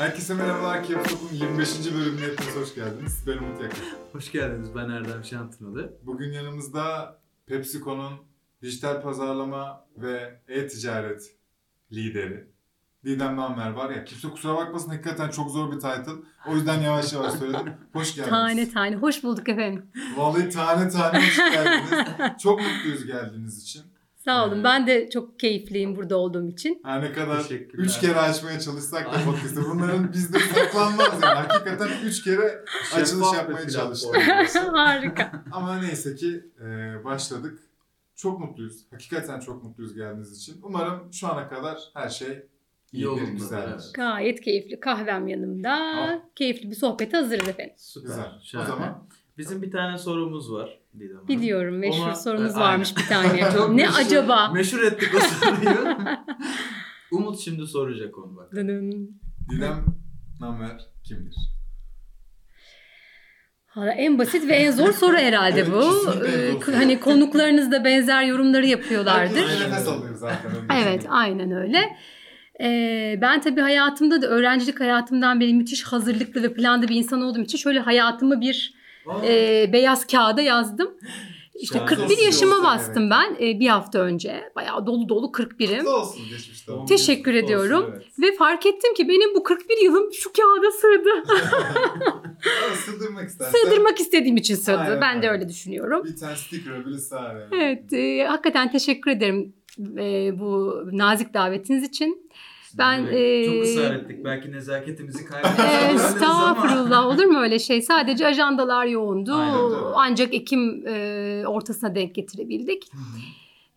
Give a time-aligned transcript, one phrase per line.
[0.00, 0.84] Herkese merhabalar.
[0.84, 1.94] Kepsok'un 25.
[1.94, 3.24] bölümüne hepiniz hoş geldiniz.
[3.26, 3.78] Ben Umut Yakın.
[4.12, 4.74] Hoş geldiniz.
[4.74, 5.98] Ben Erdem Şantınalı.
[6.02, 7.16] Bugün yanımızda
[7.46, 8.12] PepsiCo'nun
[8.62, 11.36] dijital pazarlama ve e-ticaret
[11.92, 12.48] lideri
[13.04, 14.04] Didem Namer var ya.
[14.04, 16.12] Kimse kusura bakmasın hakikaten çok zor bir title.
[16.48, 17.74] O yüzden yavaş yavaş söyledim.
[17.92, 18.30] Hoş geldiniz.
[18.30, 18.96] Tane tane.
[18.96, 19.90] Hoş bulduk efendim.
[20.16, 22.06] Vallahi tane tane hoş geldiniz.
[22.42, 23.82] çok mutluyuz geldiğiniz için.
[24.24, 24.54] Sağ olun.
[24.54, 24.64] Evet.
[24.64, 26.80] Ben de çok keyifliyim burada olduğum için.
[26.84, 27.84] Her ne kadar Teşekkürler.
[27.84, 31.34] üç kere açmaya çalışsak da podcast'ı bunların bizde saklanmaz yani.
[31.48, 34.16] Hakikaten üç kere açılış yapmaya çalıştık.
[34.72, 35.44] Harika.
[35.52, 36.64] Ama neyse ki e,
[37.04, 37.58] başladık.
[38.16, 38.86] Çok mutluyuz.
[38.90, 40.60] Hakikaten çok mutluyuz geldiğiniz için.
[40.62, 42.46] Umarım şu ana kadar her şey
[42.92, 43.84] iyi Yolunda, güzeldir.
[43.94, 44.80] Gayet keyifli.
[44.80, 45.72] Kahvem yanımda.
[45.72, 46.18] Ah.
[46.36, 47.74] Keyifli bir sohbete hazırız efendim.
[47.76, 48.08] Süper.
[48.08, 48.30] Güzel.
[48.42, 48.64] şahane.
[48.68, 49.06] O zaman
[49.38, 51.28] Bizim bir tane sorumuz var Didem.
[51.28, 53.50] Biliyorum meşhur Ona- sorunuz e, varmış bir tane.
[53.56, 54.50] Çok ne meşhur- acaba?
[54.54, 55.96] Meşhur ettik o soruyu.
[57.10, 58.52] Umut şimdi soracak onu bak.
[58.52, 59.84] Didem
[60.40, 61.34] Namer kimdir?
[63.66, 66.10] Hala en basit ve en zor soru herhalde Evet, bu.
[66.70, 69.36] Ee, hani konuklarınız da benzer yorumları yapıyorlardır.
[69.36, 70.50] Herkes nefes alıyor zaten.
[70.50, 71.96] öyle Evet aynen öyle.
[72.60, 77.40] Ee, ben tabii hayatımda da öğrencilik hayatımdan beri müthiş hazırlıklı ve planlı bir insan olduğum
[77.42, 78.74] için şöyle hayatımı bir
[79.24, 80.94] e, beyaz kağıda yazdım.
[81.54, 81.96] İşte Şahane.
[81.96, 83.12] 41 Olsun, yaşıma olsun, bastım evet.
[83.12, 84.52] ben e, bir hafta önce.
[84.56, 85.78] Bayağı dolu dolu 41'im.
[85.78, 86.22] Kutlu olsun.
[86.66, 87.90] Doğum Teşekkür kutlu olsun, ediyorum.
[87.94, 88.06] Evet.
[88.20, 91.10] Ve fark ettim ki benim bu 41 yılım şu kağıda sığdı.
[92.84, 94.76] Sığdırmak istersen Sığdırmak istediğim için sığdı.
[94.76, 95.40] Aynen, ben de aynen.
[95.40, 96.04] öyle düşünüyorum.
[96.04, 97.36] bir tane sticker bile sığar.
[97.52, 102.30] Evet, e, hakikaten teşekkür ederim e, bu nazik davetiniz için.
[102.78, 104.24] Ben, Evet, Çok ısrar ettik.
[104.24, 106.04] Belki nezaketimizi kaybederiz.
[106.04, 107.82] Estağfurullah olur mu öyle şey?
[107.82, 109.34] Sadece ajandalar yoğundu.
[109.34, 109.92] Aynen, doğru.
[109.96, 112.90] Ancak Ekim e, ortasına denk getirebildik.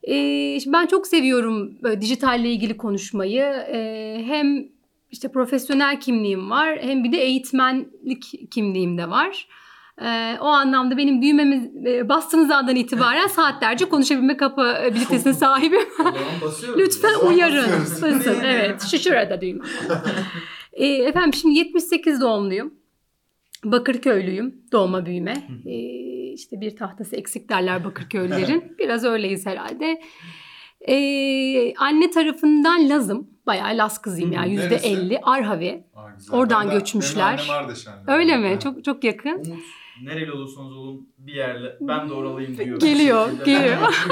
[0.03, 3.43] E, şimdi ben çok seviyorum böyle dijitalle ilgili konuşmayı.
[3.43, 4.67] E, hem
[5.11, 9.47] işte profesyonel kimliğim var hem bir de eğitmenlik kimliğim de var.
[10.03, 15.81] E, o anlamda benim düğmemi e, bastığınız andan itibaren saatlerce konuşabilme kapabilitesine sahibim.
[15.97, 16.81] Zaman basıyoruz.
[16.81, 17.71] Lütfen uyarın.
[17.81, 18.35] Basın.
[18.43, 18.81] Evet.
[18.91, 19.65] Şu şurada düğme.
[20.73, 22.73] E, efendim şimdi 78 doğumluyum.
[23.63, 24.55] Bakırköylüyüm.
[24.71, 25.47] Doğma büyüme.
[25.65, 25.73] E,
[26.33, 28.75] işte bir tahtası eksik derler Bakırköylülerin.
[28.79, 30.01] Biraz öyleyiz herhalde.
[30.87, 30.95] E,
[31.75, 33.27] anne tarafından Lazım.
[33.45, 35.19] Bayağı Laz kızıyım Hı, yani yüzde elli.
[35.23, 35.83] Arhavi.
[35.95, 36.37] Aa.
[36.37, 37.37] Oradan Ben göçmüşler.
[37.37, 37.97] Benim annem Ardeşenli.
[38.07, 38.47] Öyle mi?
[38.47, 38.61] Evet.
[38.61, 39.29] Çok çok yakın.
[39.29, 42.79] Umut nereli olursanız olun bir yerle ben de oralıyım diyor.
[42.79, 43.77] Geliyor, geliyor.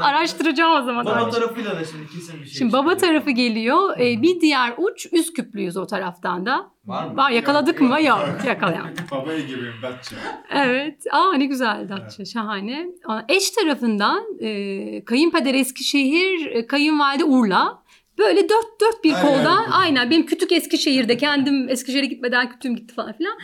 [0.00, 1.06] Araştıracağım o zaman.
[1.06, 3.12] Baba Araştır- tarafıyla da şimdi kesin bir şey Şimdi baba çıkıyor.
[3.12, 4.00] tarafı geliyor.
[4.00, 6.70] E, bir diğer uç Üsküplüyüz o taraftan da.
[6.84, 7.16] Var mı?
[7.16, 8.02] Var yakaladık Yok, mı?
[8.02, 8.18] yok.
[8.28, 8.98] Yok yakalayamadık.
[9.10, 10.16] Baba gibiyim Datça.
[10.50, 11.02] Evet.
[11.12, 12.24] Aa ne güzel Datça.
[12.24, 12.86] Şahane.
[13.06, 17.82] Aa, Eş tarafından e, kayınpeder Eskişehir, e, kayınvalide Urla.
[18.18, 19.26] Böyle dört dört bir Aynen.
[19.28, 19.50] kolda.
[19.72, 20.10] Aynen.
[20.10, 21.16] Benim kütük Eskişehir'de.
[21.16, 23.38] Kendim Eskişehir'e gitmeden kütüğüm gitti falan filan.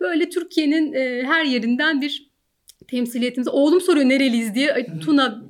[0.00, 2.34] Böyle Türkiye'nin e, her yerinden bir
[2.88, 3.48] temsiliyetimiz.
[3.48, 4.72] Oğlum soruyor nereliyiz diye.
[4.72, 5.42] Ay, Tuna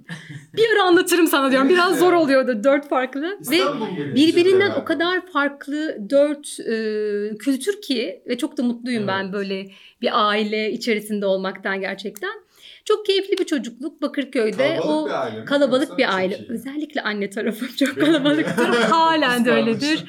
[0.57, 1.69] bir ara anlatırım sana diyorum.
[1.69, 2.65] Biraz zor oluyordu.
[2.65, 3.39] Dört farklı.
[3.51, 9.03] Ve İstanbul gibi Birbirinden o kadar farklı dört e, kültür ki ve çok da mutluyum
[9.03, 9.15] Evet.
[9.15, 9.67] ben böyle
[10.01, 12.45] bir aile içerisinde olmaktan gerçekten.
[12.85, 14.77] Çok keyifli bir çocukluk Bakırköy'de.
[14.77, 16.41] Kalabalık o bir aile kalabalık bir aile.
[16.49, 18.65] Özellikle anne tarafım çok kalabalıktır.
[18.67, 20.05] Halen de öyledir.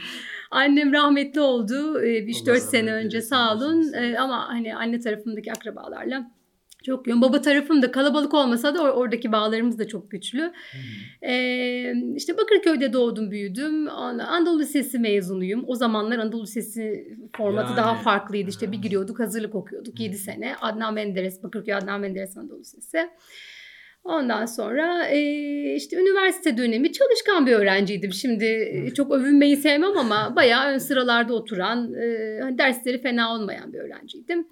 [0.56, 3.78] Annem rahmetli oldu e, 3-4 Allah sene önce sağ olun.
[3.80, 6.32] başınız sağ E, ama hani anne tarafımdaki akrabalarla
[6.86, 7.22] çok yoğun.
[7.22, 10.52] Baba tarafım da kalabalık olmasa da or- oradaki bağlarımız da çok güçlü.
[11.22, 13.88] Ee, işte Bakırköy'de doğdum büyüdüm.
[13.90, 15.64] An- Anadolu Lisesi mezunuyum.
[15.68, 17.78] O zamanlar Anadolu Lisesi formatı Yani.
[17.78, 18.50] daha farklıydı.
[18.50, 20.56] İşte bir giriyorduk hazırlık okuyorduk 7 sene.
[20.62, 23.10] Adnan Menderes, Bakırköy Adnan Menderes Anadolu Lisesi.
[24.06, 28.14] Ondan sonra e, işte üniversite dönemi çalışkan bir öğrenciydim.
[28.14, 33.74] Şimdi e, çok övünmeyi sevmem ama bayağı ön sıralarda oturan, e, hani dersleri fena olmayan
[33.74, 34.48] bir öğrenciydim.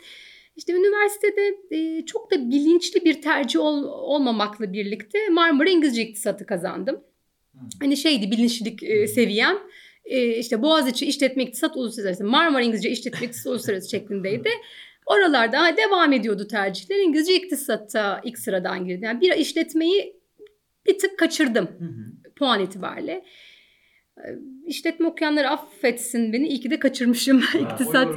[0.55, 6.95] İşte üniversitede e, çok da bilinçli bir tercih ol- olmamakla birlikte Marmara İngilizce İktisatı kazandım.
[7.53, 7.59] Hı.
[7.81, 9.57] Hani şeydi bilinçlilik e, seviyem.
[10.05, 14.49] E, işte Boğaziçi İşletme İktisat Uluslararası, Marmara İngilizce İşletme İktisat Uluslararası şeklindeydi.
[15.05, 16.95] Oralarda devam ediyordu tercihler.
[16.97, 19.03] İngilizce iktisatta ilk sıradan girdim.
[19.03, 20.15] Yani bir işletmeyi
[20.87, 22.31] bir tık kaçırdım Hı hı.
[22.35, 23.25] puan itibariyle.
[24.17, 24.21] Ee,
[24.67, 26.47] İşletme okuyanlar affetsin beni.
[26.47, 28.15] İyi ki de kaçırmışım Ha, iktisat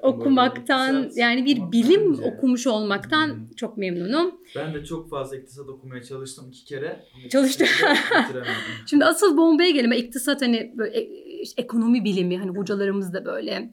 [0.00, 2.22] okumaktan İktisat yani bir bilim bence.
[2.22, 3.56] okumuş olmaktan Hı.
[3.56, 4.34] çok memnunum.
[4.56, 7.00] Ben de çok fazla iktisat okumaya çalıştım iki kere.
[7.24, 8.46] Bitiremedim.
[8.90, 9.92] Şimdi asıl bombaya gelelim.
[9.92, 11.08] İktisat hani böyle e,
[11.56, 13.70] ekonomi bilimi hani hocalarımız da böyle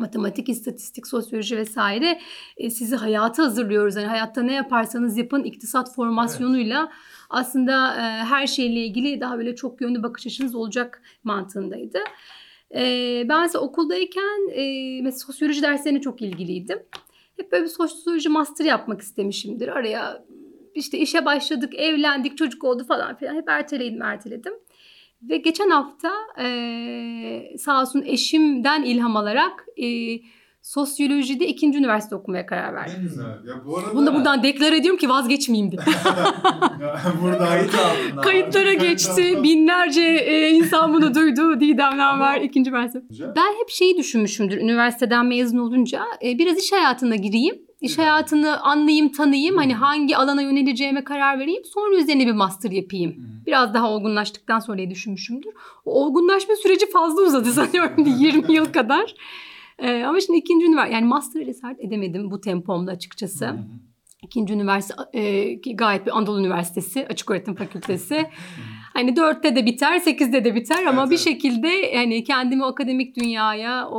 [0.00, 2.20] matematik, istatistik, sosyoloji vesaire
[2.56, 3.96] e, sizi hayata hazırlıyoruz.
[3.96, 6.90] Yani hayatta ne yaparsanız yapın iktisat formasyonuyla
[7.30, 11.98] aslında e, her şeyle ilgili daha böyle çok yönlü bakış açınız olacak mantığındaydı.
[12.74, 14.62] Ee, ben ise okuldayken e,
[15.02, 16.78] mesela sosyoloji derslerine çok ilgiliydim.
[17.36, 19.68] Hep böyle bir sosyoloji master yapmak istemişimdir.
[19.68, 20.24] Araya
[20.74, 23.34] işte işe başladık, evlendik, çocuk oldu falan filan.
[23.34, 24.52] Hep erteledim, erteledim.
[25.22, 26.10] Ve geçen hafta
[26.42, 29.86] e, sağ olsun eşimden ilham alarak e,
[30.62, 32.94] sosyolojide ikinci üniversite okumaya karar verdim.
[32.98, 33.24] Ne güzel.
[33.24, 33.94] Ya bu arada...
[33.94, 35.80] Bunu da buradan deklar ediyorum ki vazgeçmeyeyim diye.
[36.80, 37.48] Ya buradan...
[37.48, 38.20] Kayıt altında.
[38.20, 39.42] Kayıtlara Kayıt geçti.
[39.42, 41.60] Binlerce e, insan bunu duydu.
[41.60, 43.02] Didem'den var ikinci üniversite.
[43.36, 46.02] Ben hep şeyi düşünmüşümdür üniversiteden mezun olunca.
[46.24, 47.69] e, biraz iş hayatına gireyim.
[47.80, 49.56] İş hayatını anlayayım, tanıyayım.
[49.56, 51.62] Hani hangi alana yöneleceğime karar vereyim.
[51.64, 53.14] Sonra üzerine bir master yapayım.
[53.46, 55.50] Biraz daha olgunlaştıktan sonra diye düşünmüşümdür.
[55.84, 58.04] O olgunlaşma süreci fazla uzadı sanıyorum.
[58.18, 59.14] 20 yıl kadar.
[59.78, 63.50] E, ama şimdi ikinci üniversite yani master cesaret edemedim bu tempomda açıkçası.
[64.22, 68.26] İkinci üniversite e, gayet bir Anadolu Üniversitesi, Açık Öğretim Fakültesi.
[68.94, 71.24] hani dörtte de biter, sekizde de biter ama Evet, bir evet.
[71.24, 73.98] şekilde hani kendimi akademik dünyaya, o,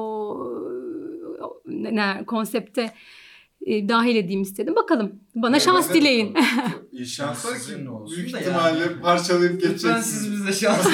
[1.42, 2.92] o ne- konsepte
[3.66, 4.75] e, dahil edeyim istedim.
[4.75, 5.12] Bakalım.
[5.36, 5.96] Bana Evet, şans evet.
[5.96, 6.36] dileyin.
[6.92, 9.02] İyi şanslar Sizin ki olsun büyük ihtimalle yani.
[9.02, 10.06] parçalayıp Lütfen geçeceksiniz.
[10.06, 10.88] siz bize şans.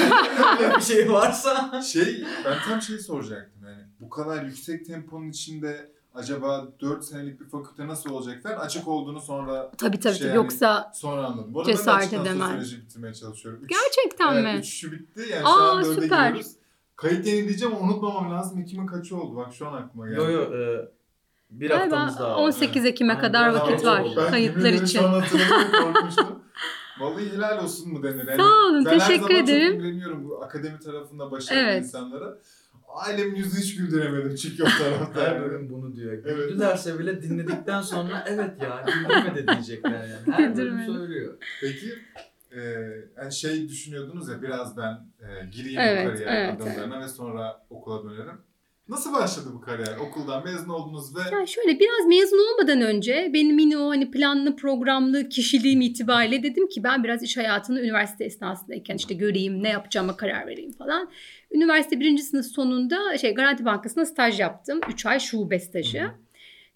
[0.60, 1.82] Öyle bir şey varsa.
[1.82, 7.48] Şey ben tam şey soracaktım yani bu kadar yüksek temponun içinde acaba 4 senelik bir
[7.48, 10.14] fakülte nasıl olacak falan açık olduğunu sonra tabii tabii.
[10.14, 11.54] Şey yani- Yoksa sonra anladım.
[11.54, 12.40] Bu arada Cesaret ben edemem.
[12.46, 13.60] sosyoloji bitirmeye çalışıyorum.
[13.64, 14.60] Üç, gerçekten evet, mi?
[14.60, 16.28] Üçü bitti yani Aa, şu an dörde süper.
[16.28, 16.52] giriyoruz.
[16.96, 18.58] Kayıt yenileyeceğim ama unutmamam lazım.
[18.60, 19.36] Ekim'in kaçı oldu?
[19.36, 20.20] Bak şu an aklıma geldi.
[20.20, 20.42] Yo yo.
[20.42, 20.88] E,
[21.50, 22.42] bir Galiba haftamız daha var.
[22.48, 24.04] 18 Ekim'e Aynen, kadar vakit var.
[24.16, 25.02] Ben kayıtlar için.
[25.82, 26.42] Korkmuştum.
[26.98, 28.28] Vallahi helal olsun mu denir?
[28.28, 29.72] Yani Sağ olun, ben teşekkür her zaman ederim.
[29.72, 31.84] çok imreniyorum bu akademi tarafında başarılı Evet.
[31.84, 32.38] insanlara.
[32.88, 35.20] Ailemin yüzünü hiç güldüremedim çünkü o tarafta.
[35.20, 35.44] Her yani.
[35.44, 36.12] bölüm bunu diyor.
[36.12, 36.24] Evet.
[36.24, 40.36] Güldülerse bile dinledikten sonra evet ya güldürmedi diyecekler yani.
[40.36, 41.34] Her bölüm söylüyor.
[41.60, 41.92] Peki
[42.52, 42.60] e,
[43.18, 47.62] yani şey düşünüyordunuz ya biraz ben e, gireyim Evet, bu kariyer evet, adımlarına ve sonra
[47.70, 48.38] okula dönerim.
[48.88, 49.96] Nasıl başladı bu kariyer?
[49.96, 54.56] Okuldan mezun oldunuz ve Ya şöyle biraz mezun olmadan önce benim yine o hani planlı
[54.56, 60.16] programlı kişiliğim itibariyle dedim ki ben biraz iş hayatını üniversite esnasındayken işte göreyim ne yapacağıma
[60.16, 61.10] karar vereyim falan.
[61.50, 64.80] Üniversite birinci sınıf sonunda şey Garanti Bankası'nda staj yaptım.
[64.88, 66.10] 3 ay şube stajı.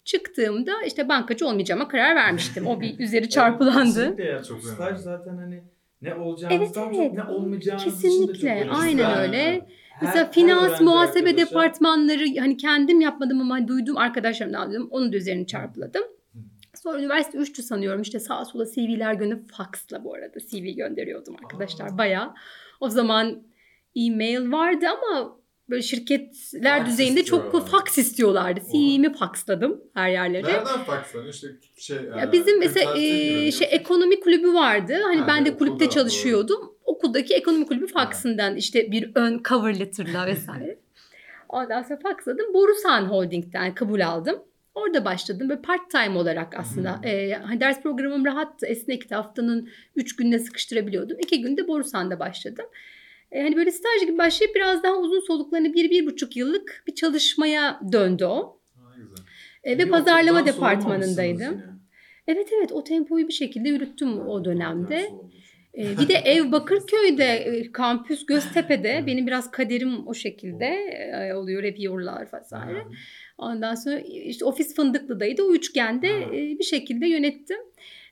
[0.03, 2.67] Çıktığımda işte bankacı olmayacağıma karar vermiştim.
[2.67, 3.83] O bir üzeri çarpılandı.
[3.85, 4.43] Kesinlikle ya.
[4.43, 5.63] Çok Staj zaten hani
[6.01, 7.09] ne olacağınızdan Evet, evet.
[7.09, 8.69] çok ne olmayacağınız için de çok Kesinlikle.
[8.71, 9.67] Aynen öyle.
[10.03, 14.69] Her- Mesela her finans, öğrenci muhasebe arkadaşa- departmanları hani kendim yapmadım ama hani duyduğum arkadaşlarımdan
[14.71, 14.87] duydum.
[14.91, 16.03] Onun da üzerine çarpıladım.
[16.83, 18.01] Sonra üniversite 3'tü sanıyorum.
[18.01, 21.97] İşte sağa sola CV'ler gönderip faxla bu arada CV gönderiyordum arkadaşlar Aa.
[21.97, 22.33] bayağı.
[22.79, 23.43] O zaman
[23.95, 25.37] e-mail vardı ama
[25.69, 27.71] böyle şirketler Fax düzeyinde çok istiyorlar.
[27.71, 28.59] fax istiyorlardı.
[28.71, 30.43] CV'mi faxladım her yerlere.
[30.47, 31.33] nereden fakslanıyor?
[31.33, 31.47] İşte
[31.77, 34.93] şey Ya bizim mesela entelektüel e, şey ekonomi kulübü vardı.
[35.03, 36.72] Hani Ha, ben de kulüpte çalışıyordum.
[36.85, 40.79] Okuldaki ekonomi kulübü faksından işte bir ön cover letter'la vesaire.
[41.49, 42.53] Ondan sonra faksladım.
[42.53, 44.43] Borusan Holding'den kabul aldım.
[44.75, 45.49] Orada başladım.
[45.49, 47.01] Böyle part time olarak aslında.
[47.03, 47.07] Hı.
[47.07, 48.65] E, ders programım rahattı.
[48.65, 49.15] Esnekti.
[49.15, 51.17] Haftanın 3 günde sıkıştırabiliyordum.
[51.19, 52.65] 2 günde Borusan'da başladım.
[53.31, 56.83] E, hani böyle staj gibi başlayıp biraz daha uzun soluklu hani bir, bir buçuk yıllık
[56.87, 58.59] bir çalışmaya döndü o.
[58.75, 59.25] Ha, güzel.
[59.63, 61.61] E, ve pazarlama departmanındaydım.
[62.27, 64.95] Evet evet o tempoyu bir şekilde yürüttüm o dönemde.
[64.95, 65.42] Ders.
[65.77, 69.03] Ee, bir de ev Bakırköy'de, e, kampüs Göztepe'de.
[69.07, 71.63] Benim biraz kaderim o şekilde e, oluyor.
[71.63, 72.83] Hep yurlar vesaire.
[73.37, 75.43] Ondan sonra işte ofis Fındıklı'daydı.
[75.43, 77.57] O üçgende e, bir şekilde yönettim.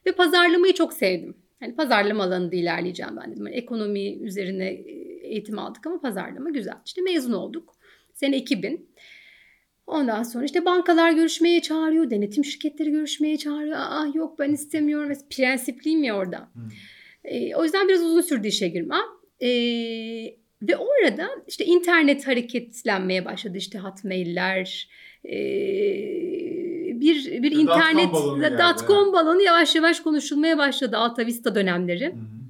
[0.05, 1.35] Ve pazarlamayı çok sevdim.
[1.59, 3.45] Hani pazarlama alanında ilerleyeceğim ben dedim.
[3.45, 4.91] Hani ekonomi üzerine e,
[5.27, 6.77] eğitim aldık ama pazarlama güzel.
[6.85, 7.75] İşte mezun olduk.
[8.13, 8.89] Sene 2000.
[9.87, 13.77] Ondan sonra işte bankalar görüşmeye çağırıyor, denetim şirketleri görüşmeye çağırıyor.
[13.77, 15.17] Aa yok ben istemiyorum.
[15.29, 16.37] Prensipliyim ya orada.
[16.37, 16.59] Hı.
[17.23, 19.03] E, o yüzden biraz uzun sürdü işe girmem.
[19.39, 19.47] E,
[20.61, 23.57] ve orada işte internet hareketlenmeye başladı.
[23.57, 24.89] İşte hotmailler,
[25.25, 25.35] e,
[27.01, 30.97] bir bir Dot internet balonu dotcom balonu yavaş yavaş konuşulmaya başladı.
[30.97, 32.07] Alta Vista dönemleri.
[32.07, 32.41] Hı hı.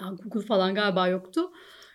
[0.00, 1.50] Daha Google falan galiba yoktu.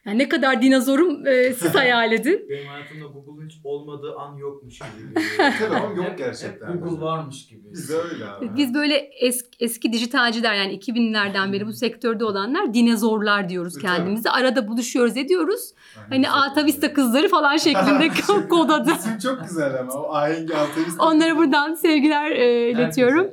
[0.06, 2.46] Yani ne kadar dinozorum e, siz hayal edin.
[2.50, 5.14] Benim hayatımda Google'ın hiç olmadığı an yokmuş gibi.
[5.60, 6.74] Tabii ama yok gerçekten.
[6.74, 7.62] Hep Google varmış gibi.
[7.72, 8.56] Bizde öyle abi.
[8.56, 14.30] Biz böyle eski, eski dijitalciler yani 2000'lerden beri bu sektörde olanlar dinozorlar diyoruz kendimize.
[14.30, 15.74] Arada buluşuyoruz ediyoruz.
[16.12, 16.94] Aynen, Hani çok Alta Vista güzel.
[16.94, 18.10] kızları falan şeklinde
[18.50, 18.92] kod adı.
[18.92, 21.06] İsim çok güzel ama o ahengi Alta Vista.
[21.06, 23.28] Onlara buradan sevgiler e, iletiyorum.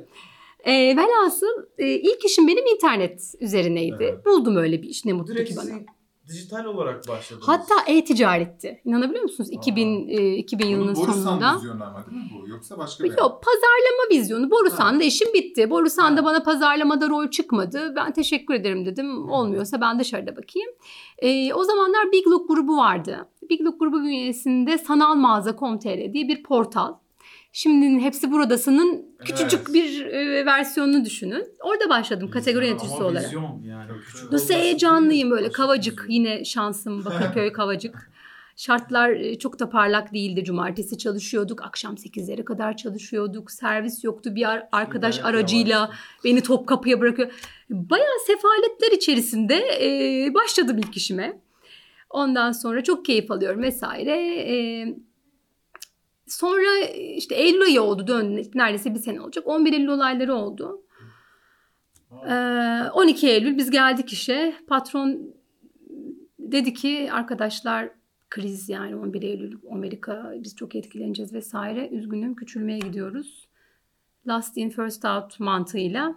[0.63, 4.03] E, velhasıl e, ilk işim benim internet üzerineydi.
[4.03, 4.25] Evet.
[4.25, 5.65] Buldum öyle bir iş ne mutlu Direkt ki bana.
[5.65, 5.85] sizi
[6.29, 7.47] dijital olarak başladınız.
[7.47, 8.81] Hatta e-ticaretti.
[8.85, 9.49] İnanabiliyor musunuz?
[9.51, 11.55] 2000 e, 2000 yılının Borusan sonunda.
[11.55, 12.49] vizyonu ama değil mi bu?
[12.49, 14.51] Yoksa başka bir Yok pazarlama vizyonu.
[14.51, 15.69] Borusan'da işim bitti.
[15.69, 16.25] Borusan'da Ha.
[16.25, 17.93] bana pazarlamada rol çıkmadı.
[17.95, 19.29] Ben teşekkür ederim dedim.
[19.29, 20.69] Olmuyorsa ben dışarıda bakayım.
[21.17, 23.27] Ee, o zamanlar Big Look grubu vardı.
[23.49, 26.93] Big Look grubu bünyesinde sanal mağaza.com.tr diye bir portal.
[27.51, 29.73] Şimdinin hepsi buradasının küçücük Evet.
[29.73, 31.47] bir e, versiyonunu düşünün.
[31.63, 33.23] Orada başladım kategori Ama yöneticisi olarak.
[33.25, 33.91] vizyon yani.
[34.07, 34.31] Küçük.
[34.31, 38.11] Nasıl heyecanlıyım böyle kavacık yine şansım Bakırköy kavacık.
[38.55, 40.43] Şartlar e, çok da parlak değildi.
[40.43, 41.61] Cumartesi çalışıyorduk.
[41.65, 43.51] Akşam 8'lere kadar çalışıyorduk.
[43.51, 44.35] Servis yoktu.
[44.35, 45.95] Bir ar- arkadaş Gayet aracıyla yavaş.
[46.23, 47.31] beni Topkapı'ya bırakıyor.
[47.69, 51.39] Bayağı sefaletler içerisinde e, başladım ilk işime.
[52.09, 54.35] Ondan sonra çok keyif alıyorum vesaire.
[54.37, 54.85] E,
[56.29, 56.77] sonra
[57.15, 58.41] işte Eylül ayı oldu döndü.
[58.55, 59.47] Neredeyse bir sene olacak.
[59.47, 60.81] 11 Eylül olayları oldu.
[62.29, 64.55] Ee, 12 Eylül biz geldik işe.
[64.67, 65.35] Patron
[66.39, 67.89] dedi ki arkadaşlar
[68.29, 71.89] kriz yani 11 Eylül Amerika biz çok etkileneceğiz vesaire.
[71.89, 73.47] Üzgünüm küçülmeye gidiyoruz.
[74.27, 76.15] Last in first out mantığıyla.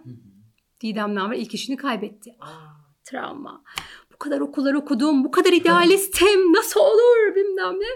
[0.81, 2.35] Didem Namer ilk işini kaybetti.
[2.39, 2.47] Aa,
[3.03, 3.63] Travma.
[4.13, 7.87] Bu kadar okullar okudum, bu kadar idealistim, nasıl olur bilmem ne.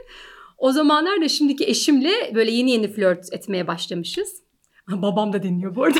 [0.57, 4.29] O zamanlar da şimdiki eşimle böyle yeni yeni flört etmeye başlamışız.
[4.91, 5.99] Babam da dinliyor bu arada.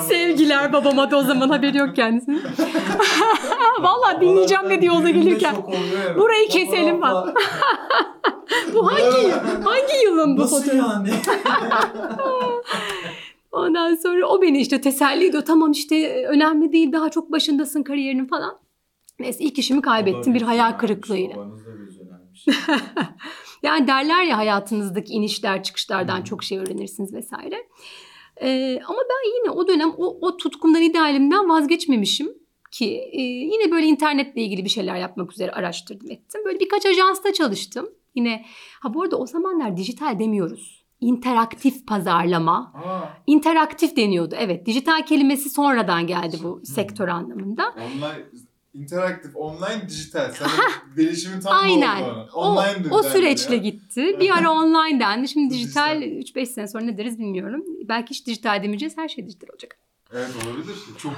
[0.00, 2.42] Sevgiler babama da o zaman haberi yok kendisinin.
[3.80, 5.56] Vallahi dinleyeceğim dedi yolda gelirken.
[6.16, 7.36] Burayı keselim bak.
[8.74, 9.30] Bu hangi
[9.64, 10.78] hangi yılın bu Nasıl fotoğraf?
[10.78, 11.10] yani?
[13.52, 15.44] Ondan sonra o beni işte teselli ediyor.
[15.46, 18.58] Tamam işte önemli değil daha çok başındasın kariyerinin falan.
[19.18, 21.36] Neyse ilk işimi kaybettim bir hayal kırıklığıyla.
[22.48, 22.86] Vizyonermiş.
[23.62, 26.24] Yani derler ya hayatınızdaki inişler çıkışlardan Hmm.
[26.24, 27.68] çok şey öğrenirsiniz vesaire.
[28.42, 32.28] Ee, ama ben yine o dönem o, o tutkumdan idealimden vazgeçmemişim
[32.70, 36.40] ki e, yine böyle internetle ilgili bir şeyler yapmak üzere araştırdım ettim.
[36.44, 37.88] Böyle birkaç ajansta çalıştım.
[38.14, 38.44] Yine
[38.80, 40.84] ha bu arada o zamanlar dijital demiyoruz.
[41.00, 42.72] İnteraktif pazarlama.
[42.74, 44.34] Aa, İnteraktif deniyordu.
[44.38, 46.64] Evet dijital kelimesi sonradan geldi bu Hmm.
[46.64, 47.68] sektör anlamında.
[47.68, 48.24] online,
[48.74, 50.32] interaktif, online, dijital.
[50.32, 50.48] Sen
[50.96, 52.02] değişimi tam Aynen.
[52.02, 52.28] oldu.
[52.34, 53.60] O, Online o dediler süreçle ya.
[53.60, 54.16] gitti.
[54.20, 55.28] Bir ara online dendi.
[55.28, 56.00] Şimdi Dijital.
[56.02, 57.64] dijital 3-5 sene sonra ne deriz bilmiyorum.
[57.88, 58.96] Belki hiç dijital demeyeceğiz.
[58.98, 59.78] Her şey dijital olacak.
[60.12, 60.74] Evet olabilir.
[60.98, 61.12] Çok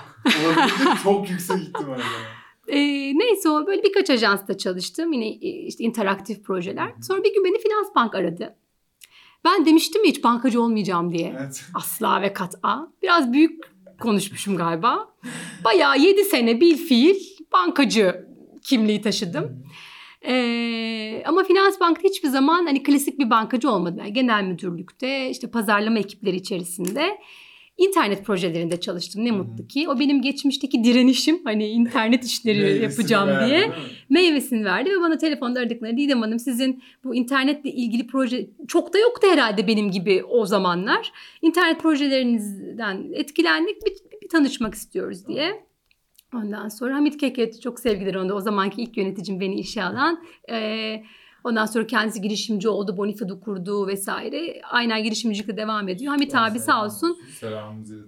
[0.46, 0.88] olabilir.
[1.02, 2.02] çok yüksek ihtimalle.
[2.68, 2.78] Ee,
[3.18, 5.12] neyse o böyle birkaç ajansta çalıştım.
[5.12, 6.92] Yine e, işte interaktif projeler.
[7.02, 8.56] Sonra bir gün beni Finans Bank aradı.
[9.44, 11.36] Ben demiştim ya hiç bankacı olmayacağım diye.
[11.40, 11.64] Evet.
[11.74, 12.88] Asla ve kat'a.
[13.02, 13.64] Biraz büyük
[14.00, 15.08] konuşmuşum galiba.
[15.64, 17.16] Bayağı 7 sene bil fiil
[17.52, 18.26] bankacı
[18.62, 19.64] kimliği taşıdım.
[20.28, 23.96] Ee, ama Finans Bank'ta hiçbir zaman hani klasik bir bankacı olmadı.
[23.98, 27.18] Yani genel müdürlükte işte pazarlama ekipleri içerisinde
[27.76, 29.24] internet projelerinde çalıştım.
[29.24, 29.38] Ne Hı hı.
[29.38, 29.88] mutlu ki.
[29.88, 33.72] O benim geçmişteki direnişim hani internet işleri yapacağım verdi, diye
[34.10, 38.98] meyvesini verdi ve bana telefonda aradıkları Didem Hanım sizin bu internetle ilgili proje çok da
[38.98, 41.12] yoktu herhalde benim gibi o zamanlar.
[41.42, 45.71] İnternet projelerinizden etkilendik bir, bir tanışmak istiyoruz diye.
[46.34, 50.24] Ondan sonra Hamit Keket çok sevgiler onda o zamanki ilk yöneticim beni işe alan.
[50.50, 51.02] Ee,
[51.44, 54.60] ondan sonra kendisi girişimci oldu, Bonifa'da kurdu vesaire.
[54.70, 56.12] Aynen girişimcilikle devam ediyor.
[56.12, 57.18] Hamit abi sağ olsun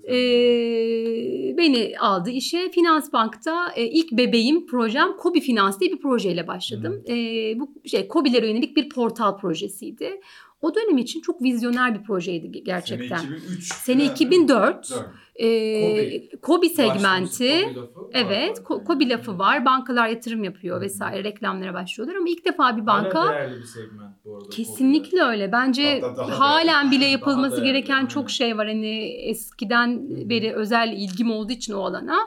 [0.09, 2.71] ee, beni aldı işe.
[2.71, 7.03] Finans Bank'ta e, ilk bebeğim projem Kobi Finans diye bir projeyle başladım.
[7.09, 7.15] Ee,
[7.61, 10.21] bu şey Kobilere yönelik bir portal projesiydi.
[10.63, 13.19] O dönem için çok vizyoner bir projeydi gerçekten.
[13.19, 13.65] Sene 2003.
[13.65, 14.15] Sene değil mi?
[14.15, 14.93] 2004.
[15.37, 17.63] Ee, Kobi segmenti.
[17.63, 17.89] Kobi var.
[18.13, 19.65] Evet, Ko- Kobi lafı var.
[19.65, 24.25] Bankalar yatırım yapıyor vesaire, reklamlara başlıyorlar ama ilk defa bir Hala banka değerli bir segment
[24.25, 24.49] bu arada.
[24.51, 25.53] Kesinlikle öyle.
[25.53, 26.91] Bence daha halen değerli.
[26.91, 28.07] bile Daha yapılması değerli, gereken aynen.
[28.07, 28.67] çok şey var.
[28.69, 32.19] Hani eskiden beri özel ilgim olduğu için o alana.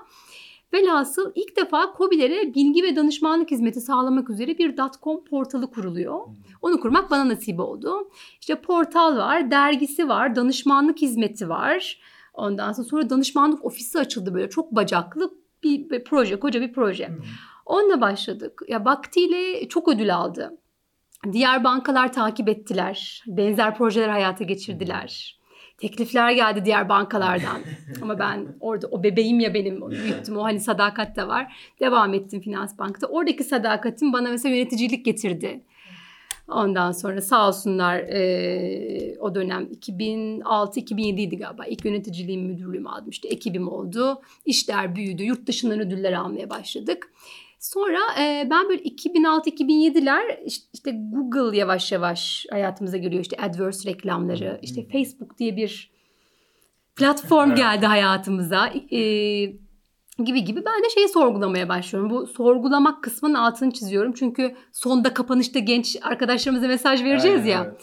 [0.74, 6.20] Velhasıl ilk defa KOBİ'lere bilgi ve danışmanlık hizmeti sağlamak üzere bir .com portalı kuruluyor.
[6.62, 8.10] Onu kurmak bana nasip oldu.
[8.42, 12.00] İşte portal var, dergisi var, danışmanlık hizmeti var.
[12.38, 17.08] Ondan sonra, sonra danışmanlık ofisi açıldı böyle çok bacaklı bir, bir proje, koca bir proje.
[17.08, 17.13] Hı.
[17.65, 18.62] Onunla başladık.
[18.67, 20.58] Ya vaktiyle çok ödül aldı.
[21.32, 23.24] Diğer bankalar takip ettiler.
[23.27, 25.39] Benzer projeler hayata geçirdiler.
[25.77, 27.62] Teklifler geldi diğer bankalardan.
[28.01, 30.38] Ama ben orada o bebeğim ya benim büyüttüm.
[30.38, 31.74] O hani sadakat de var.
[31.79, 33.08] Devam ettim Finans Bank'ta.
[33.08, 35.63] Oradaki sadakatim bana mesela yöneticilik getirdi.
[36.48, 41.66] Ondan sonra sağ olsunlar eee, o dönem 2006-2007 idi galiba.
[41.66, 43.10] İlk yöneticiliğim müdürlüğümü aldım.
[43.10, 44.22] İşte ekibim oldu.
[44.46, 45.24] İşler büyüdü.
[45.24, 47.13] Yurt dışından ödüller almaya başladık.
[47.60, 53.22] Sonra e, ben böyle 2006-2007'ler işte, işte Google yavaş yavaş hayatımıza giriyor.
[53.22, 55.92] İşte AdWords reklamları, işte Facebook diye bir
[56.96, 58.68] platform geldi hayatımıza.
[58.92, 59.00] E,
[60.26, 62.10] gibi gibi ben de şeyi sorgulamaya başlıyorum.
[62.10, 64.14] Bu sorgulamak kısmının altını çiziyorum.
[64.14, 67.64] Çünkü sonda kapanışta genç arkadaşlarımıza mesaj vereceğiz Aynen, ya.
[67.68, 67.82] evet.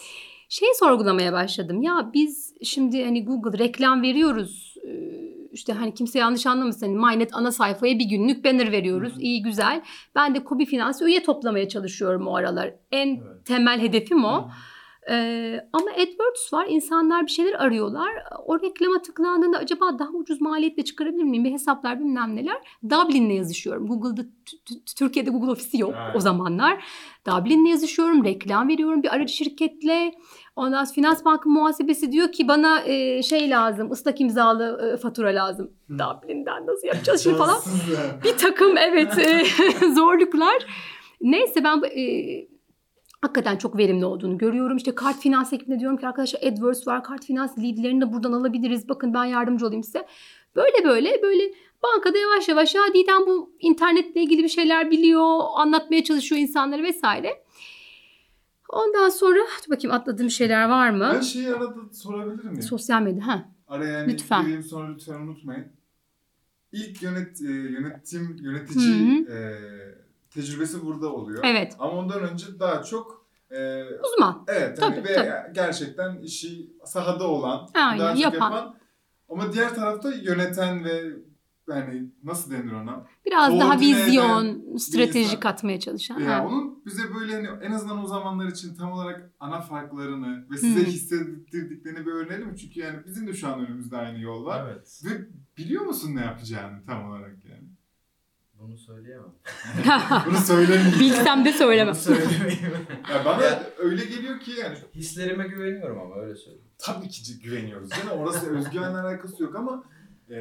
[0.48, 1.82] Şeyi sorgulamaya başladım.
[1.82, 4.74] Ya biz şimdi hani Google reklam veriyoruz.
[4.88, 6.86] Ee, İşte hani kimse yanlış anlamasın.
[6.86, 9.12] Hani MyNet ana sayfaya bir günlük banner veriyoruz.
[9.12, 9.20] Hı hı.
[9.20, 9.82] İyi güzel.
[10.14, 12.74] Ben de Kobi Finans üye toplamaya çalışıyorum o aralar.
[12.92, 13.46] En Evet.
[13.46, 14.48] temel hedefim o.
[15.10, 16.66] Ee, ama AdWords var.
[16.68, 18.10] İnsanlar bir şeyler arıyorlar.
[18.46, 21.44] O reklama tıklandığında acaba daha ucuz maliyetle çıkarabilir miyim?
[21.44, 22.56] Bir hesaplar bilmem neler.
[22.90, 23.86] Dublin'le yazışıyorum.
[23.86, 24.22] Google'da
[24.98, 26.16] Türkiye'de Google ofisi yok Evet.
[26.16, 26.84] o zamanlar.
[27.26, 28.24] Dublin'le yazışıyorum.
[28.24, 30.14] Reklam veriyorum bir aracı şirketle.
[30.56, 35.28] Ondan sonra Finans Bank'ın muhasebesi diyor ki bana e, şey lazım, ıslak imzalı e, fatura
[35.28, 35.70] lazım.
[35.88, 35.98] Hı.
[35.98, 37.56] Dublin'den nasıl yapacağız şimdi falan.
[38.24, 39.44] Bir takım evet e,
[39.94, 40.66] zorluklar.
[41.20, 42.04] Neyse ben e,
[43.24, 44.76] hakikaten çok verimli olduğunu görüyorum.
[44.76, 47.04] İşte kart finans ekibine diyorum ki arkadaşlar AdWords var.
[47.04, 48.88] Kart finans leadlerini de buradan alabiliriz.
[48.88, 50.06] Bakın ben yardımcı olayım size.
[50.56, 51.42] Böyle böyle böyle
[51.82, 55.38] bankada yavaş yavaş ya Didem bu internetle ilgili bir şeyler biliyor.
[55.56, 57.44] Anlatmaya çalışıyor insanlara vesaire.
[58.68, 61.10] Ondan sonra dur bakayım atladığım şeyler var mı?
[61.14, 62.62] Ben şeyi arada sorabilir miyim?
[62.62, 63.26] Sosyal medya.
[63.26, 63.48] Ha.
[63.68, 64.42] Araya yani Lütfen.
[64.42, 65.66] gireyim sonra lütfen unutmayın.
[66.72, 69.38] İlk yönet, e, yönetim, yönetici Hı e,
[70.34, 71.44] tecrübesi burada oluyor.
[71.46, 71.76] Evet.
[71.78, 74.44] Ama ondan önce daha çok e, Uzman.
[74.48, 75.54] evet hani Tabii, ve tabii.
[75.54, 78.50] gerçekten işi sahada olan, Aynen, daha çok yapan.
[78.52, 78.76] yapan.
[79.28, 81.02] Ama diğer tarafta yöneten ve
[81.68, 83.06] yani nasıl denir ona?
[83.26, 85.40] Biraz daha Koordine eden vizyon, strateji insan.
[85.40, 86.18] katmaya çalışan.
[86.20, 86.46] Ya Ha.
[86.46, 90.80] onun bize böyle hani en azından o zamanlar için tam olarak ana farklarını ve size
[90.80, 90.84] Hı.
[90.84, 92.56] hissettirdiklerini bir öğrenelim mi?
[92.58, 94.66] Çünkü yani bizim de şu an önümüzde aynı yol var.
[94.70, 95.02] Evet.
[95.04, 95.10] Ve
[95.58, 97.68] biliyor musun ne yapacağını tam olarak yani?
[98.68, 99.32] Bunu söyleyemem.
[100.26, 101.00] Bunu söylemeyeyim.
[101.00, 101.94] Bilsem de söylemem.
[101.94, 102.72] Bunu söylemeyeyim.
[103.12, 106.68] ya bana Ya- öyle geliyor ki yani Hislerime güveniyorum ama öyle söyleyeyim.
[106.78, 108.10] tabii ki güveniyoruz değil mi?
[108.10, 109.84] Orası özgüvenle alakası yok ama
[110.30, 110.34] e,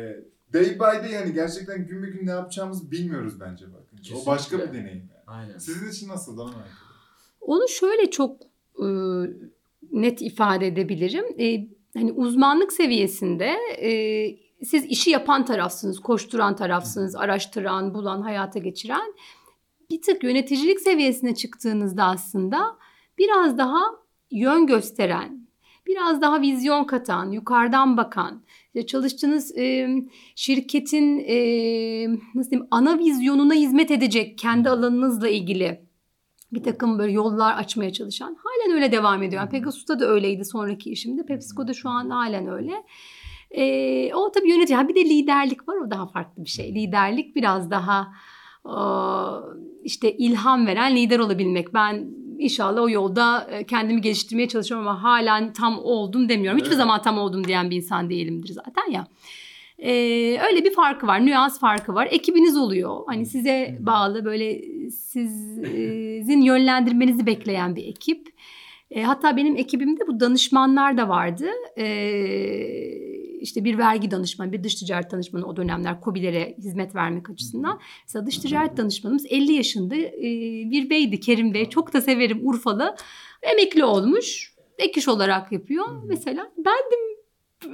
[0.53, 3.97] day by day yani gerçekten gün bir gün ne yapacağımızı bilmiyoruz bence bakın.
[3.97, 4.25] O Kesinlikle.
[4.31, 5.23] başka bir deneyim yani.
[5.27, 5.57] Aynen.
[5.57, 6.65] Sizin için nasıl Dana Michael?
[7.41, 8.41] Onu şöyle çok
[8.79, 8.85] e,
[9.91, 11.25] net ifade edebilirim.
[11.39, 11.67] E,
[11.99, 13.89] hani uzmanlık seviyesinde e,
[14.65, 19.13] siz işi yapan tarafsınız, koşturan tarafsınız, araştıran, bulan, hayata geçiren.
[19.89, 22.77] Bir tık yöneticilik seviyesine çıktığınızda aslında
[23.17, 23.81] biraz daha
[24.31, 25.47] yön gösteren,
[25.87, 29.89] biraz daha vizyon katan, yukarıdan bakan, işte çalıştığınız e,
[30.35, 31.37] şirketin e,
[32.35, 35.83] nasıl diyeyim ana vizyonuna hizmet edecek kendi alanınızla ilgili
[36.53, 39.41] bir takım böyle yollar açmaya çalışan halen öyle devam ediyor.
[39.41, 41.25] Yani Pegasus'ta da öyleydi sonraki işimde.
[41.25, 42.83] PepsiCo'da şu an halen öyle.
[43.53, 44.77] Ee, o tabii yönetici.
[44.77, 46.75] Ha bir de liderlik var o daha farklı bir şey.
[46.75, 48.13] Liderlik biraz daha
[49.83, 51.73] işte ilham veren lider olabilmek.
[51.73, 52.07] Ben
[52.39, 56.57] inşallah o yolda e, kendimi geliştirmeye çalışıyorum ama halen tam oldum demiyorum.
[56.59, 56.77] Hiçbir Evet.
[56.77, 59.07] zaman tam oldum diyen bir insan değilimdir zaten ya.
[59.77, 59.91] Ee,
[60.47, 62.07] öyle bir farkı var, nüans farkı var.
[62.11, 62.97] Ekibiniz oluyor.
[63.07, 68.27] Hani size bağlı böyle sizin yönlendirmenizi bekleyen bir ekip.
[68.91, 71.45] E, hatta benim ekibimde bu danışmanlar da vardı.
[71.77, 71.85] E,
[73.43, 77.79] işte bir vergi danışmanı, bir dış ticaret danışmanı o dönemler COBİ'lere hizmet vermek açısından.
[78.07, 80.21] Mesela dış ticaret danışmanımız 50 yaşında e,
[80.71, 81.69] bir beydi Kerim Bey.
[81.69, 82.95] Çok da severim Urfalı.
[83.41, 84.53] Emekli olmuş.
[84.77, 85.85] Ek iş olarak yapıyor.
[86.05, 86.99] Mesela bendim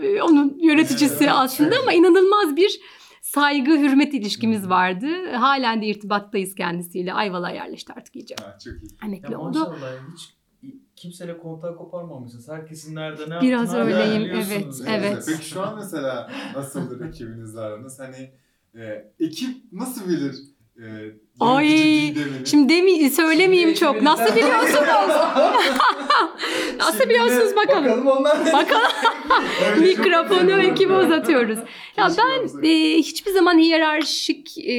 [0.04, 2.80] e, onun yöneticisi aslında ama inanılmaz bir
[3.22, 5.32] saygı, hürmet ilişkimiz vardı.
[5.32, 7.14] Halen de irtibattayız kendisiyle.
[7.14, 8.36] Ayvalık'a yerleşti artık iyice.
[8.42, 8.90] Ha, çok iyi.
[9.06, 9.60] Emekli Ya oldu.
[9.60, 10.39] maşallah hiç
[11.00, 12.50] kimseyle kontak koparmamışsınız.
[12.50, 15.06] Herkesin nerede ne Biraz yaptığını öyleyim, biliyorsunuz evet, yani.
[15.06, 15.24] evet.
[15.28, 18.00] Peki şu an mesela nasıldır ekibinizle aranız?
[18.00, 18.32] Hani
[18.84, 20.36] e, ekip nasıl bilir?
[20.78, 20.86] E,
[21.40, 21.68] Ay?
[22.46, 24.02] Şimdi demi söylemeyeyim Şimdi çok.
[24.04, 24.88] Nasıl biliyorsunuz?
[26.80, 27.86] Nasıl Şimdi biliyorsunuz bakalım.
[27.86, 28.54] Bakalım onlar ne?
[28.54, 28.92] Bakalım.
[29.80, 31.60] Mikrofonu ekibe uzatıyoruz.
[31.98, 32.62] Ya Keşke ben olsa.
[32.68, 34.76] e, hiçbir zaman hiyerarşik e,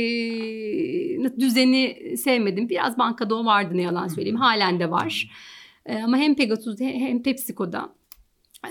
[1.40, 2.68] düzeni sevmedim.
[2.68, 4.36] Biraz bankada o vardı ne yalan söyleyeyim.
[4.36, 5.30] Halen de var.
[5.86, 7.94] E, ama hem Pegasus'da hem PepsiCo'da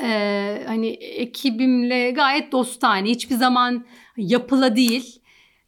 [0.03, 3.09] e, hani ekibimle gayet dostane.
[3.09, 3.85] Hiçbir zaman
[4.17, 5.19] yapıla değil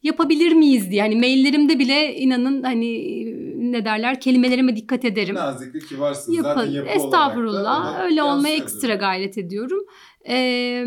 [0.02, 1.02] yapabilir miyiz diye.
[1.02, 3.24] Hani maillerimde bile inanın hani
[3.72, 5.34] ne derler kelimelerime dikkat ederim.
[5.34, 6.32] Naziklik ki varsın.
[6.32, 6.48] Yapın.
[6.48, 8.00] Zaten yapı Estağfurullah.
[8.04, 9.86] Öyle olmaya ekstra gayret ediyorum.
[10.28, 10.84] Ee,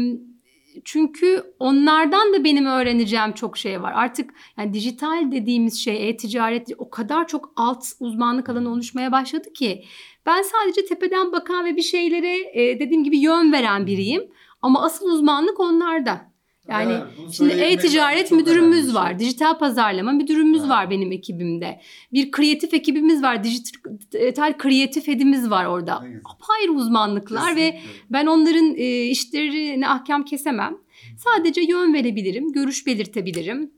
[0.85, 3.93] çünkü onlardan da benim öğreneceğim çok şey var.
[3.95, 9.83] Artık yani dijital dediğimiz şey, e-ticaret o kadar çok alt uzmanlık alanı oluşmaya başladı ki
[10.25, 14.23] ben sadece tepeden bakan ve bir şeylere e, dediğim gibi yön veren biriyim.
[14.61, 16.35] Ama asıl uzmanlık onlarda.
[16.69, 18.93] Yani bunu Şimdi e-ticaret müdürümüz bir şey.
[18.95, 19.19] var.
[19.19, 20.69] Dijital pazarlama müdürümüz Ha.
[20.69, 21.81] var benim ekibimde.
[22.13, 23.43] Bir kreatif ekibimiz var.
[23.43, 25.95] Dijital kreatif hedimiz var orada.
[26.25, 27.89] Apayrı uzmanlıklar ve Kesinlikle.
[28.09, 30.77] ben onların e, işlerine ahkam kesemem.
[31.17, 33.71] Sadece yön verebilirim, görüş belirtebilirim.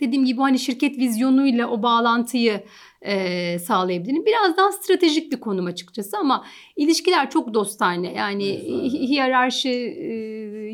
[0.00, 2.64] Dediğim gibi hani şirket vizyonuyla o bağlantıyı
[3.02, 4.26] e, sağlayabilirim.
[4.26, 6.44] Biraz daha stratejik bir konum açıkçası ama
[6.76, 8.12] ilişkiler çok dostane.
[8.12, 8.64] Yani Evet.
[8.68, 10.12] hi- hiyerarşi e,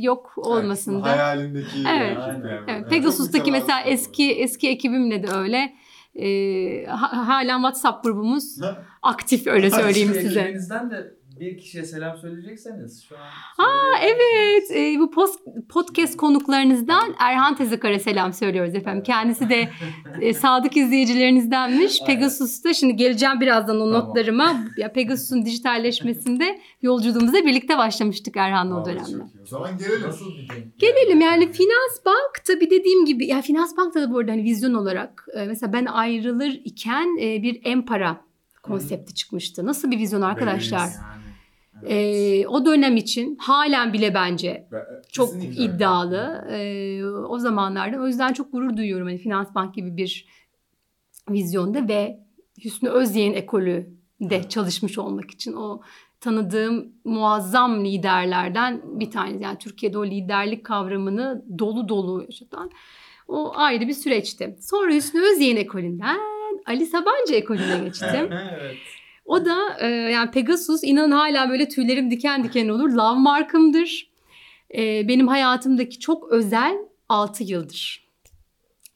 [0.00, 1.10] yok olmasında.
[1.10, 1.66] Hayalindeki
[1.98, 2.16] Evet.
[2.18, 2.42] yani.
[2.48, 5.72] Evet, Evet, Pegasus'taki mesela eski eski ekibimle de öyle.
[6.88, 8.60] Ha- halen WhatsApp grubumuz
[9.02, 10.40] aktif öyle söyleyeyim size.
[10.40, 13.64] Ekibinizden de bir kişiye selam söyleyecekseniz şu an.
[13.64, 19.02] Aa evet e, bu post, podcast konuklarınızdan Erhan Tezekar'a selam söylüyoruz efendim.
[19.02, 19.68] Kendisi de
[20.20, 22.04] e, sadık izleyicilerinizdenmiş.
[22.06, 24.08] Pegasus'ta şimdi geleceğim birazdan o Tamam.
[24.08, 24.64] notlarıma.
[24.76, 29.22] Ya Pegasus'un dijitalleşmesinde yolculuğumuza birlikte başlamıştık Erhan'la o dönemde.
[29.42, 30.02] O zaman gelelim.
[30.02, 30.24] Nasıl?
[30.78, 34.74] Gelelim yani Finans Bank tabii dediğim gibi ya Finans Bank'ta da bu arada hani vizyon
[34.74, 38.20] olarak e, mesela ben ayrılır iken e, bir Empara
[38.62, 39.66] konsepti çıkmıştı.
[39.66, 40.78] Nasıl bir vizyon arkadaşlar?
[40.78, 41.19] Yani,
[41.82, 42.44] evet.
[42.44, 45.64] E, o dönem için halen bile bence Ben- çok kesinlikle.
[45.64, 48.00] iddialı e, o zamanlarda.
[48.00, 50.26] O yüzden çok gurur duyuyorum hani Finans Bank gibi bir
[51.30, 52.20] vizyonda ve
[52.64, 53.90] Hüsnü Özyeğin ekolü
[54.20, 55.80] de çalışmış olmak için o
[56.20, 59.44] tanıdığım muazzam liderlerden bir tanesi.
[59.44, 62.70] Yani Türkiye'de o liderlik kavramını dolu dolu yaşatan
[63.28, 64.56] o ayrı bir süreçti.
[64.60, 66.18] Sonra Hüsnü Özyeğin ekolünden
[66.66, 68.28] Ali Sabancı ekolüne geçtim.
[68.60, 68.76] evet.
[69.24, 72.90] O da e, yani Pegasus inanın hala böyle tüylerim diken diken olur.
[72.90, 74.10] Love markımdır.
[74.74, 76.76] E, benim hayatımdaki çok özel
[77.08, 78.10] 6 yıldır.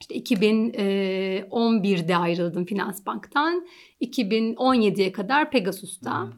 [0.01, 3.67] İşte 2011'de ayrıldım Finans Bank'tan.
[4.01, 6.29] 2017'ye kadar Pegasus'ta.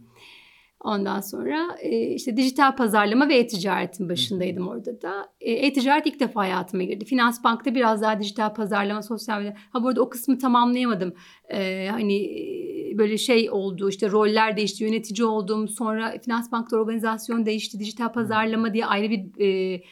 [0.81, 5.29] Ondan sonra e, işte dijital pazarlama ve e-ticaretin başındaydım orada da.
[5.40, 7.05] E, E-ticaret ilk defa hayatıma girdi.
[7.05, 9.57] Finans Bank'ta biraz daha dijital pazarlama, sosyal medya.
[9.70, 11.14] Ha bu arada o kısmı tamamlayamadım.
[11.49, 15.68] E, hani e, böyle şey oldu işte roller değişti, yönetici oldum.
[15.68, 19.82] Sonra Finans Bank'ta organizasyon değişti, dijital pazarlama diye ayrı bir e,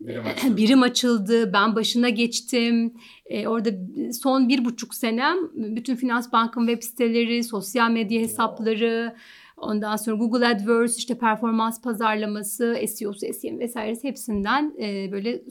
[0.00, 0.56] Birim açıldı.
[0.56, 1.52] birim açıldı.
[1.52, 2.94] Ben başına geçtim.
[3.26, 3.70] E, orada
[4.12, 9.14] son bir buçuk senem bütün Finans Bank'ın web siteleri, sosyal medya hesapları,
[9.56, 15.42] ondan sonra Google AdWords, işte performans pazarlaması, SEO'su, SEM vesairesi hepsinden e, böyle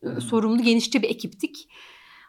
[0.00, 0.20] Hı.
[0.20, 1.68] sorumlu genişçe bir ekiptik.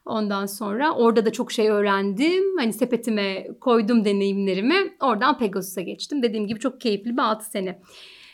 [0.06, 2.58] Ondan sonra orada da çok şey öğrendim.
[2.58, 4.76] Hani sepetime koydum deneyimlerimi.
[5.02, 6.24] Oradan Pegasus'a geçtim.
[6.24, 7.80] Dediğim gibi çok keyifli bir 6 sene.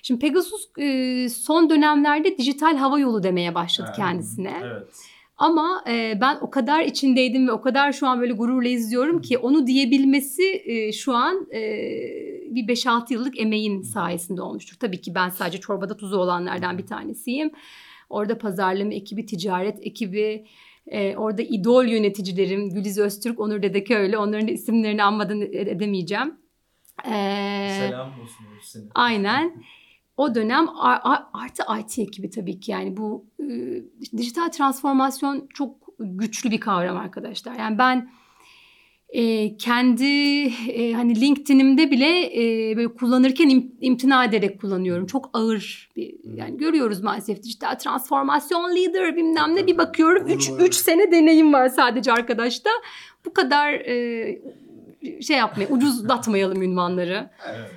[0.03, 4.53] Şimdi Pegasus e, son dönemlerde dijital hava yolu demeye başladı kendisine.
[4.63, 4.87] Evet.
[5.37, 9.37] Ama e, ben o kadar içindeydim ve o kadar şu an böyle gururla izliyorum ki
[9.37, 11.61] onu diyebilmesi e, şu an e,
[12.49, 14.75] bir 5-6 yıllık emeğin sayesinde olmuştur.
[14.79, 17.51] Tabii ki ben sadece çorbada tuzu olanlardan bir tanesiyim.
[18.09, 20.45] Orada pazarlama ekibi, ticaret ekibi,
[20.91, 24.17] e, orada idol yöneticilerim Güliz Öztürk, Onur Dedeköylü.
[24.17, 26.35] Onların da isimlerini anmadan edemeyeceğim.
[27.05, 27.11] E,
[27.79, 28.83] Selam olsun hepsine.
[28.95, 29.63] Aynen.
[30.17, 30.67] O dönem
[31.33, 33.45] artı IT ekibi tabii ki yani bu e,
[34.17, 37.55] dijital transformasyon çok güçlü bir kavram arkadaşlar.
[37.55, 38.11] Yani ben
[39.11, 40.05] e, kendi
[40.69, 45.05] e, hani LinkedIn'imde bile e, böyle kullanırken im- imtina ederek kullanıyorum.
[45.05, 50.59] Çok ağır bir yani görüyoruz maalesef dijital transformasyon leader bilmem ne bir bakıyorum 3 Olur,
[50.59, 50.67] evet.
[50.69, 52.69] 3 sene deneyim var sadece arkadaşta.
[53.25, 54.41] Bu kadar e,
[55.21, 57.29] şey yapmayalım, ucuzlatmayalım ünvanları.
[57.49, 57.71] Evet.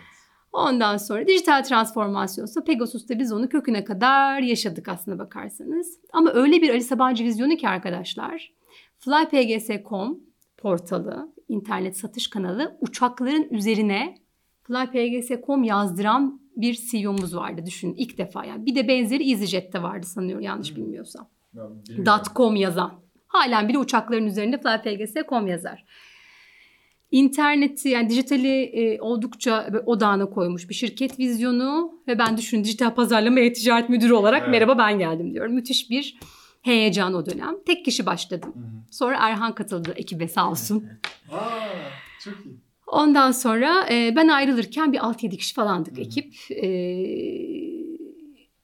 [0.53, 5.99] Ondan sonra dijital transformasyonsa Pegasus'ta biz onu köküne kadar yaşadık aslında bakarsanız.
[6.13, 8.53] Ama öyle bir Ali Sabancı vizyonu ki arkadaşlar.
[8.99, 10.19] FlyPGS.com
[10.65, 14.15] portalı, internet satış kanalı uçakların üzerine
[14.63, 18.67] FlyPGS.com yazdıran bir CEO'muz vardı düşünün ilk defa yani.
[18.67, 21.29] Bir de benzeri EasyJet'te vardı sanıyorum yanlış bilmiyorsam.
[21.55, 22.23] Ya, bilmiyorum.
[22.37, 22.93] .com yazan.
[23.27, 25.85] Halen bile uçakların üzerinde flypgs.com yazar.
[27.11, 33.37] İnterneti yani dijitali e, oldukça odağına koymuş bir şirket vizyonu ve ben düşün dijital pazarlama
[33.37, 34.51] ve ticaret müdürü olarak Evet.
[34.51, 35.55] merhaba ben geldim diyorum.
[35.55, 36.19] Müthiş bir
[36.69, 37.55] heyecan o dönem.
[37.67, 38.55] Tek kişi başladım.
[38.91, 40.85] Sonra Erhan katıldı ekibe sağ olsun.
[41.33, 41.51] Aa,
[42.25, 42.61] çok iyi.
[42.87, 46.35] Ondan sonra e, ben ayrılırken bir 6-7 kişi falandık ekip.
[46.51, 46.69] E,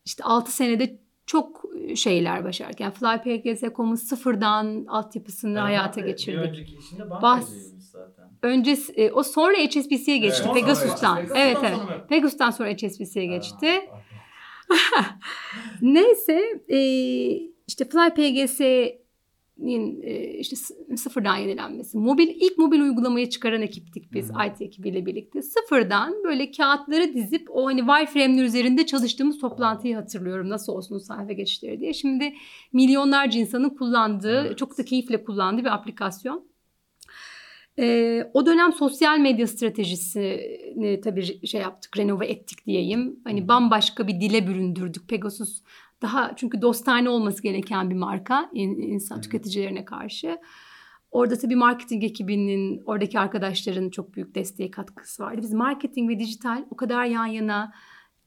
[0.05, 1.63] işte 6 senede çok
[1.97, 6.41] şeyler başarken FlyPGS.com'un sıfırdan altyapısını hayata Bir geçirdik.
[6.49, 8.31] önceki işinde Bas- bankacıymış zaten.
[8.43, 10.97] Önce e, o sonra HSBC'ye geçti Evet, Pegasus'tan.
[11.17, 11.79] sonra- Evet Pegasus'tan evet.
[11.89, 13.67] sonra- Pegasus'tan sonra HSBC'ye geçti.
[15.83, 16.79] Neyse e,
[17.71, 20.57] işte FlyPGS'nin e, işte
[20.97, 21.99] sıfırdan yenilenmesi.
[21.99, 24.47] Mobil ilk mobil uygulamayı çıkaran ekiptik biz hı.
[24.47, 25.43] IT ekibiyle birlikte.
[25.43, 30.49] Sıfırdan böyle kağıtları dizip o hani wireframe'ler üzerinde çalıştığımız toplantıyı hatırlıyorum.
[30.49, 31.93] Nasıl olsun sayfa geçişleri diye.
[31.93, 32.35] Şimdi
[32.73, 34.59] milyonlarca insanın kullandığı, Evet.
[34.59, 36.51] çok da keyifle kullandığı bir aplikasyon.
[37.79, 43.21] Ee, o dönem sosyal medya stratejisini tabii şey yaptık, renove ettik diyeyim.
[43.25, 45.09] Hani bambaşka bir dile büründürdük.
[45.09, 45.63] Pegasus
[46.03, 49.21] Daha çünkü dostane olması gereken bir marka in- insan hı.
[49.21, 50.39] tüketicilerine karşı.
[51.11, 55.41] Orada tabii marketing ekibinin, oradaki arkadaşların çok büyük desteği katkısı vardı.
[55.43, 57.73] Biz marketing ve dijital o kadar yan yana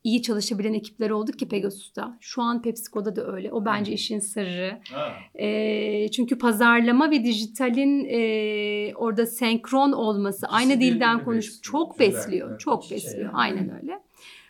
[0.03, 2.17] iyi çalışabilen ekipler olduk ki Pegasus'ta.
[2.21, 3.51] Şu an PepsiCo'da da öyle.
[3.51, 4.79] O bence işin sırrı.
[4.91, 5.13] Ha.
[5.35, 12.59] E, çünkü pazarlama ve dijitalin e, orada senkron olması, İkisi aynı dilden konuşup çok besliyor.
[12.59, 13.29] Çok içe besliyor.
[13.33, 14.02] Aynen öyle.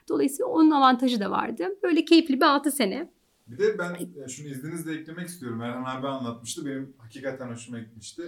[0.10, 1.68] Dolayısıyla onun avantajı da vardı.
[1.84, 3.10] Böyle keyifli bir 6 sene.
[3.48, 5.62] Bir de ben şunu izninizle eklemek istiyorum.
[5.62, 6.66] Erhan abi anlatmıştı.
[6.66, 8.24] Benim hakikaten hoşuma gitmişti.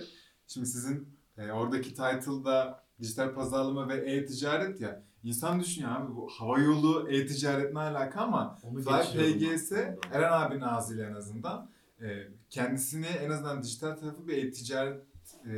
[0.48, 1.08] Şimdi sizin
[1.38, 5.04] e, oradaki title'da dijital pazarlama ve e-ticaret ya.
[5.24, 8.58] İnsan düşünüyor abi bu hava yolu e-ticaret ne alaka ama
[9.14, 9.72] PGS.
[10.12, 11.70] Eren abinin ağzıyla en azından
[12.02, 12.06] e,
[12.50, 15.02] kendisini en azından dijital tarafı bir e-ticaret
[15.46, 15.54] e,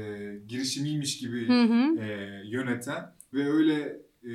[0.47, 1.99] girişimiymiş gibi Hı hı.
[2.01, 4.31] e, yöneten ve öyle e,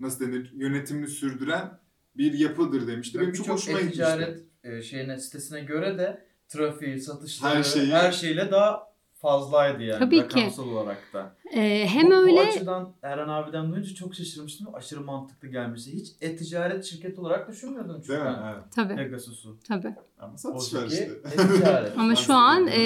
[0.00, 1.78] nasıl denir yönetimini sürdüren
[2.16, 3.20] bir yapıdır demişti.
[3.20, 4.02] Benim çok hoşuma gitmişti.
[4.02, 8.89] e-ticaret e, şeyine sitesine göre de trafiği, satışları, Her her, şeyi- şeyle daha
[9.20, 10.38] fazlaydı yani Tabii ki.
[10.38, 11.32] rakamsal olarak da.
[11.54, 14.74] E, hem bu, öyle Bu açıdan Eren abiden duyunca çok şaşırmıştım.
[14.74, 15.92] Aşırı mantıklı gelmişti.
[15.92, 18.36] Hiç e-ticaret şirketi olarak düşünmüyordum çünkü Değil mi?
[18.52, 18.64] Evet.
[18.74, 19.56] tabii Pegasus'u.
[19.68, 19.94] tabii.
[20.18, 21.10] Ama satış var işte.
[21.24, 21.92] e-ticaret.
[21.98, 22.80] Ama şu an e,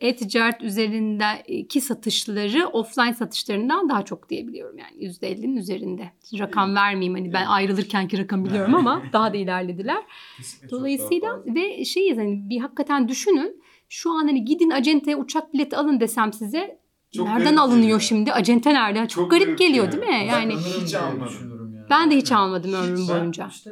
[0.00, 6.10] e-ticaret üzerindeki satışları offline satışlarından daha çok diyebiliyorum yani %50'nin üzerinde.
[6.38, 10.02] Rakam vermeyeyim hani ben ayrılırkenki rakam biliyorum ama daha da ilerlediler.
[10.36, 13.61] Kesinlikle Dolayısıyla ve şeyiz hani bir hakikaten düşünün
[13.94, 16.78] şu an hani gidin acenteye uçak bileti alın desem size
[17.16, 18.00] Çok nereden alınıyor geliyor.
[18.00, 18.32] şimdi?
[18.32, 18.98] Acente nerede?
[18.98, 20.06] Çok, Çok garip garip geliyor geliyor.
[20.06, 20.28] değil mi?
[20.28, 21.74] Yani hiç almadım.
[21.76, 21.86] yani.
[21.90, 23.46] ben de hiç almadım Hiç ömrüm boyunca.
[23.50, 23.70] işte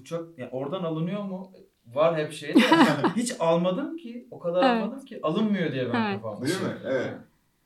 [0.00, 1.52] uçak yani oradan alınıyor mu?
[1.94, 2.54] Var hep şey
[3.16, 4.82] hiç almadım ki o kadar Evet.
[4.84, 6.22] almadım ki alınmıyor diye ben Evet.
[6.22, 6.46] kafamda.
[6.46, 6.76] Değil mi?
[6.82, 7.14] şey Evet.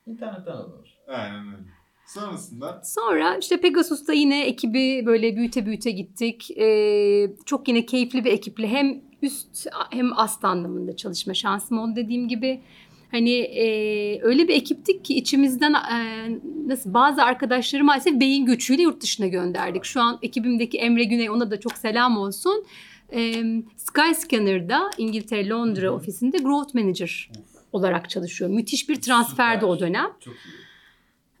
[0.07, 0.97] İnternetten alınır.
[1.07, 1.63] Aynen öyle.
[2.07, 6.57] Sonrasında Sonra işte Pegasus'ta yine ekibi böyle büyüte büyüte gittik.
[6.57, 12.27] Ee, çok yine keyifli bir ekiple hem üst hem ast anlamında çalışma şansım oldu dediğim
[12.27, 12.61] gibi.
[13.11, 13.65] Hani e,
[14.21, 16.29] öyle bir ekiptik ki içimizden e,
[16.67, 19.85] nasıl bazı arkadaşları maalesef beyin göçüyle yurt dışına gönderdik.
[19.85, 22.65] Şu an ekibimdeki Emre Güney ona da çok selam olsun.
[23.13, 23.43] E,
[23.77, 27.31] Skyscanner'da İngiltere Londra ofisinde Growth Manager
[27.71, 28.49] olarak çalışıyor.
[28.49, 29.89] Müthiş bir transferdi o Süper.
[29.89, 30.07] dönem.
[30.19, 30.66] Çok iyi.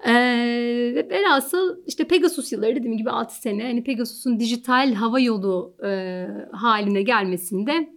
[0.05, 0.11] Ee,
[0.95, 6.25] ve velhasıl işte Pegasus yılları dediğim gibi 6 sene hani Pegasus'un dijital hava yolu e,
[6.51, 7.89] haline gelmesinde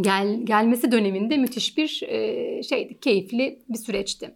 [0.00, 4.34] gel, gelmesi döneminde müthiş bir e, şeydi keyifli bir süreçti.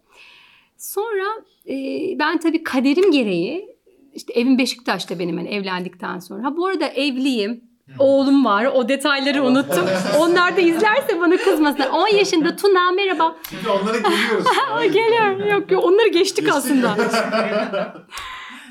[0.77, 1.25] Sonra
[1.69, 1.75] e,
[2.19, 3.75] ben tabii kaderim gereği
[4.13, 6.43] işte evim Beşiktaş'ta benim hani evlendikten sonra.
[6.43, 7.68] Ha bu arada evliyim.
[7.99, 8.65] Oğlum var.
[8.65, 9.85] O detayları unuttum.
[10.19, 11.89] Onlar da izlerse bana kızmasınlar.
[11.93, 13.35] 10 yaşında Tuna merhaba.
[13.49, 14.45] çünkü onlara geliyoruz.
[14.93, 15.49] Geliyorum.
[15.49, 16.97] Yok yok onları geçtik aslında.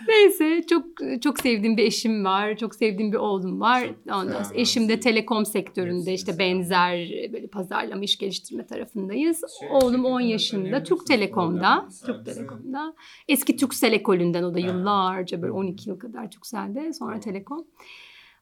[0.09, 0.85] Neyse çok
[1.23, 2.57] çok sevdiğim bir eşim var.
[2.57, 3.91] Çok sevdiğim bir oğlum var.
[4.07, 6.99] Ondan sonra eşim de telekom sektöründe işte benzer
[7.33, 9.41] böyle pazarlama iş geliştirme tarafındayız.
[9.61, 10.83] Şey, Oğlum 10 şirketini yaşında.
[10.83, 11.89] Türk Telekom'da.
[12.07, 12.95] Türk Telekom'da.
[13.29, 16.93] Eski Türksel ekolünden o da yıllarca böyle 12 yıl kadar Türksel'de.
[16.93, 17.67] Sonra Telekom.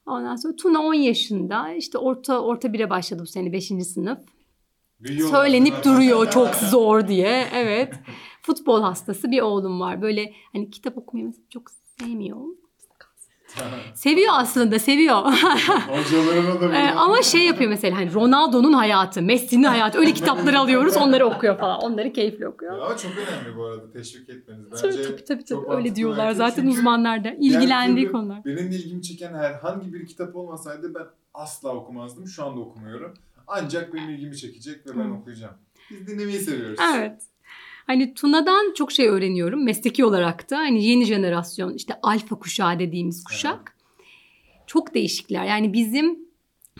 [0.07, 1.73] Ondan sonra Tuna 10 yaşında.
[1.73, 3.67] işte orta orta bire başladı bu sene 5.
[3.67, 4.19] sınıf.
[4.99, 5.39] Büyüyorlar.
[5.39, 7.47] Söylenip duruyor çok zor diye.
[7.53, 7.93] Evet.
[8.41, 10.01] Futbol hastası bir oğlum var.
[10.01, 11.63] Böyle hani kitap okumayı çok
[11.99, 12.37] sevmiyor.
[13.95, 15.15] Seviyor aslında, seviyor.
[15.87, 20.97] Hocalarına da Ee, ama şey yapıyor mesela hani Ronaldo'nun hayatı, Messi'nin hayatı öyle kitapları alıyoruz,
[20.97, 21.79] onları okuyor falan.
[21.79, 22.73] Onları keyifli okuyor.
[22.73, 24.65] Ama çok önemli bu arada teşvik etmeniz.
[24.71, 25.75] Bence Tabii tabii tabii, tabii.
[25.75, 27.29] öyle diyorlar zaten Çünkü uzmanlar da.
[27.39, 28.45] İlgilendiği konular.
[28.45, 32.27] Benim ilgimi çeken herhangi bir kitap olmasaydı ben asla okumazdım.
[32.27, 33.13] Şu anda okumuyorum.
[33.47, 35.13] Ancak benim ilgimi çekecek ve ben Hı.
[35.13, 35.53] okuyacağım.
[35.91, 36.79] Biz dinlemeyi seviyoruz.
[36.95, 37.21] Evet.
[37.87, 40.57] Hani Tuna'dan çok şey öğreniyorum mesleki olarak da.
[40.57, 43.75] Hani yeni jenerasyon işte alfa kuşağı dediğimiz kuşak.
[44.67, 45.45] Çok değişikler.
[45.45, 46.19] Yani bizim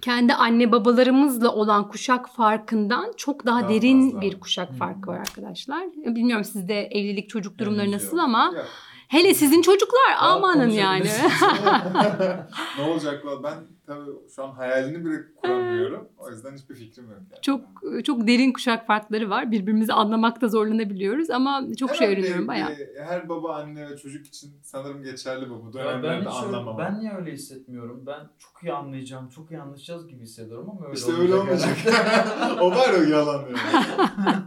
[0.02, 4.22] kendi anne babalarımızla olan kuşak farkından çok daha, Daha derin fazla.
[4.22, 4.74] bir kuşak Hı.
[4.74, 5.84] farkı var arkadaşlar.
[5.96, 8.24] Bilmiyorum sizde evlilik çocuk durumları Henüz nasıl yok.
[8.26, 8.66] ama Ya,
[9.08, 11.04] hele sizin çocuklar Daha amanın yani.
[12.78, 13.24] ne olacak?
[13.44, 13.54] Ben
[13.88, 16.08] tabii şu an hayalini bile kuramıyorum.
[16.18, 17.20] O yüzden hiçbir fikrim yok.
[17.32, 17.42] Yani.
[17.42, 17.62] çok
[18.06, 19.52] çok derin kuşak farkları var.
[19.52, 22.72] Birbirimizi anlamakta zorlanabiliyoruz ama çok şey Herhalde, öğreniyorum bayağı.
[22.72, 25.54] e, Her baba, anne ve çocuk için sanırım geçerli bu.
[25.66, 26.78] Bu ben, dönemlerde öyle, anlamam.
[26.78, 28.04] ben niye öyle hissetmiyorum?
[28.08, 31.78] Ben çok iyi anlayacağım, çok iyi anlaşacağız gibi hissediyorum ama öyle İşte öyle olmayacak.
[32.62, 33.58] o var o yalan yani.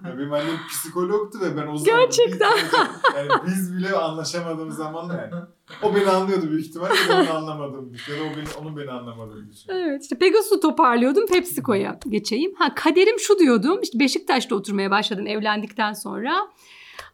[0.09, 2.01] Ya Benim annem psikologtu ve ben o zaman...
[2.01, 2.53] Gerçekten.
[2.57, 5.45] Biz, yani biz bile anlaşamadığımız zamanlar yani.
[5.83, 7.93] O beni anlıyordu büyük ihtimalle ben anlamadım.
[8.11, 9.89] Ya da o beni, onun beni anlamadığını düşünüyorum.
[9.91, 12.55] Evet işte Pegasus'u toparlıyordum PepsiCo'ya geçeyim.
[12.55, 16.35] Ha kaderim şu diyordum işte Beşiktaş'ta oturmaya başladım evlendikten sonra.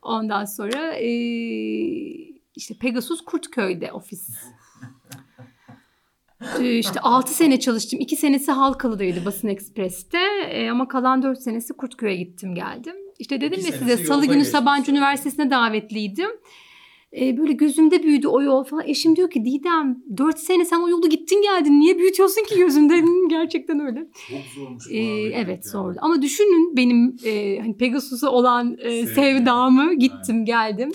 [0.02, 4.28] Ondan sonra eee, işte Pegasus Kurtköy'de ofis.
[6.60, 8.00] Ee, işte 6 sene çalıştım.
[8.00, 10.18] 2 senesi Halkalı'daydı Basın Ekspres'te.
[10.50, 12.94] Ee, ama kalan 4 senesi Kurtköy'e gittim geldim.
[13.18, 14.90] İşte dedim ya size Salı günü Sabancı.
[14.92, 16.30] Üniversitesi'ne davetliydim.
[17.12, 18.84] Ee, böyle gözümde büyüdü o yol falan.
[18.86, 21.80] Eşim diyor ki Didem 4 sene sen o yolu gittin geldin.
[21.80, 22.94] Niye büyütüyorsun ki gözünde?
[22.94, 24.06] Dedim, Gerçekten öyle.
[24.30, 24.84] Çok zormuş.
[24.90, 24.98] Ee,
[25.34, 25.62] evet yani.
[25.62, 25.98] zordu.
[26.00, 30.92] Ama düşünün benim e, hani Pegasus'a olan e, sevdamı gittim geldim.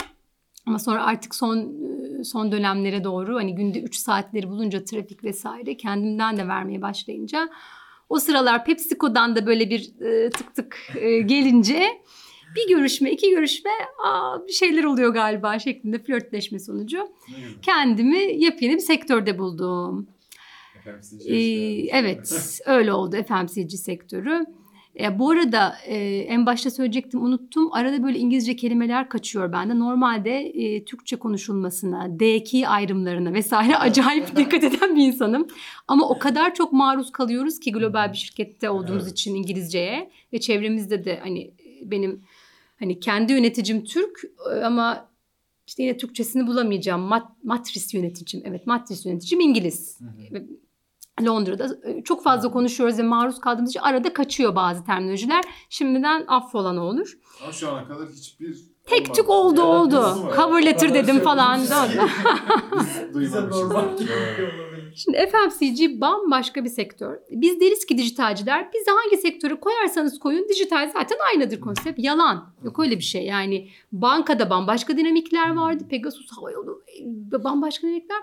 [0.66, 5.78] Ama sonra artık son e, son dönemlere doğru hani günde 3 saatleri bulunca trafik vesaire
[5.78, 7.50] kendimden de vermeye başlayınca
[8.10, 11.84] o sıralar PepsiCo'dan da böyle bir e, tık tık e, gelince
[12.56, 13.72] bir görüşme, iki görüşme
[14.06, 17.50] aa, bir şeyler oluyor galiba şeklinde flörtleşme sonucu güzel.
[17.62, 20.08] kendimi yepyeni bir sektörde buldum.
[20.84, 21.98] FMCG Ee, işte.
[21.98, 24.46] evet öyle oldu FMCG sektörü.
[25.00, 27.74] E, bu arada e, en başta söyleyecektim unuttum.
[27.74, 29.80] Arada böyle İngilizce kelimeler kaçıyor bende.
[29.80, 35.48] Normalde e, Türkçe konuşulmasına, D2 ayrımlarına vesaire acayip dikkat eden bir insanım.
[35.88, 39.12] Ama o kadar çok maruz kalıyoruz ki global bir şirkette olduğumuz Evet.
[39.12, 41.52] için İngilizceye ve çevremizde de hani
[41.84, 42.22] benim
[42.82, 44.22] hani kendi yöneticim Türk
[44.54, 45.10] e, ama
[45.68, 47.02] işte yine Türkçesini bulamayacağım.
[47.02, 48.42] Mat- matris yöneticim.
[48.46, 50.00] Evet matris yöneticim İngiliz.
[50.00, 50.06] Hı
[50.38, 50.44] hı.
[51.26, 55.44] Londra'da e, çok fazla konuşuyoruz ve maruz kaldığımız için arada kaçıyor bazı terminolojiler.
[55.70, 57.18] Şimdiden affola ne olur.
[57.44, 60.32] Ama şu ana kadar hiçbir Tek tük oldu oldu.
[60.36, 61.62] Cover letter dedim falan.
[61.62, 63.98] Biz Bize normal.
[64.96, 67.18] Şimdi FMCG bambaşka bir sektör.
[67.32, 72.00] Biz deriz ki dijitalciler bizi hangi sektöre koyarsanız koyun dijital zaten aynıdır konsept.
[72.00, 72.54] Yalan.
[72.64, 73.26] Yok öyle bir şey.
[73.26, 75.84] Yani bankada bambaşka dinamikler vardı.
[75.90, 76.84] Pegasus Havayolu
[77.34, 78.22] e, bambaşka dinamikler.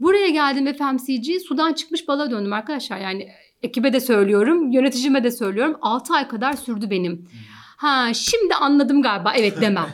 [0.00, 2.98] Buraya geldim FMCG sudan çıkmış bala döndüm arkadaşlar.
[2.98, 3.28] Yani
[3.62, 5.76] ekibe de söylüyorum, yöneticime de söylüyorum.
[5.82, 7.28] 6 ay kadar sürdü benim.
[7.76, 9.32] Ha şimdi anladım galiba.
[9.36, 9.88] Evet demem.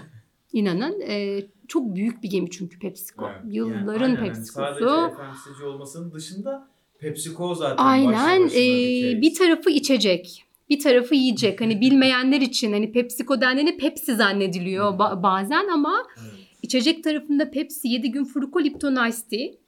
[0.52, 1.00] İnanın.
[1.00, 3.32] e, çok büyük bir gemi çünkü PepsiCo.
[3.44, 3.54] Evet.
[3.54, 4.88] Yılların Yani PepsiCo'su.
[4.88, 8.42] Sadece FMCG olmasının dışında PepsiCo zaten Aynen.
[8.48, 10.44] Ee, bir tarafı içecek.
[10.70, 11.60] Bir tarafı yiyecek.
[11.60, 16.34] Hani bilmeyenler için hani PepsiCo dendiğinde Pepsi zannediliyor ba- bazen ama Evet.
[16.62, 19.58] içecek tarafında Pepsi, 7 gün Fruko Lipton Ice Tea.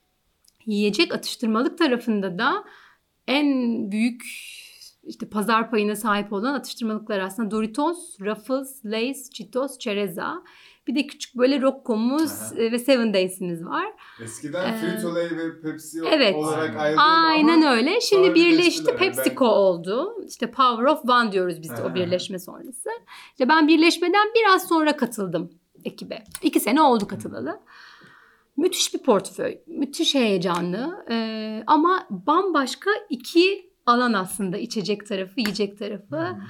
[0.66, 2.64] Yiyecek atıştırmalık tarafında da
[3.28, 3.46] en
[3.92, 4.22] büyük
[5.02, 10.42] işte pazar payına sahip olan atıştırmalıklar aslında Doritos, Ruffles, Lay's, Cheetos, Cereza.
[10.86, 12.60] Bir de küçük böyle Rocco'muz Aha.
[12.62, 13.86] e, ve Seven Days'imiz var.
[14.22, 16.34] Eskiden Ee, Frito-Lay ve Pepsi evet.
[16.34, 18.00] olarak ayrılıyordu Aynen ama öyle.
[18.00, 18.96] Şimdi birleşti.
[18.96, 20.14] PepsiCo oldu.
[20.28, 21.86] İşte Power of One diyoruz biz de Aha.
[21.86, 22.90] o birleşme sonrası.
[23.30, 25.50] İşte ben birleşmeden biraz sonra katıldım
[25.84, 26.24] ekibe.
[26.42, 27.60] İki sene oldu katılalı.
[28.56, 29.58] Müthiş bir portföy.
[29.66, 31.04] Müthiş heyecanlı.
[31.10, 34.56] Ee, ama bambaşka iki alan aslında.
[34.56, 36.16] içecek tarafı, yiyecek tarafı.
[36.16, 36.40] Ee,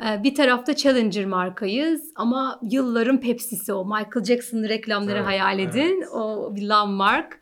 [0.00, 3.84] bir tarafta Challenger markayız ama yılların Pepsi'si o.
[3.84, 5.80] Michael Jackson'ın reklamları Evet, hayal edin.
[5.98, 6.08] evet.
[6.12, 7.40] O bir landmark.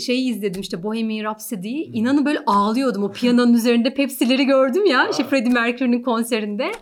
[0.00, 1.84] Şeyi izledim işte Bohemian Rhapsody'yi.
[1.84, 3.04] İnanın böyle ağlıyordum.
[3.04, 5.08] O piyanonun üzerinde Pepsi'leri gördüm ya.
[5.10, 5.24] işte.
[5.24, 6.72] Freddie Mercury'nin konserinde.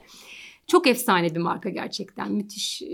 [0.66, 2.33] Çok efsane bir marka gerçekten.
[2.33, 2.83] Müthiş.
[2.83, 2.88] Ee,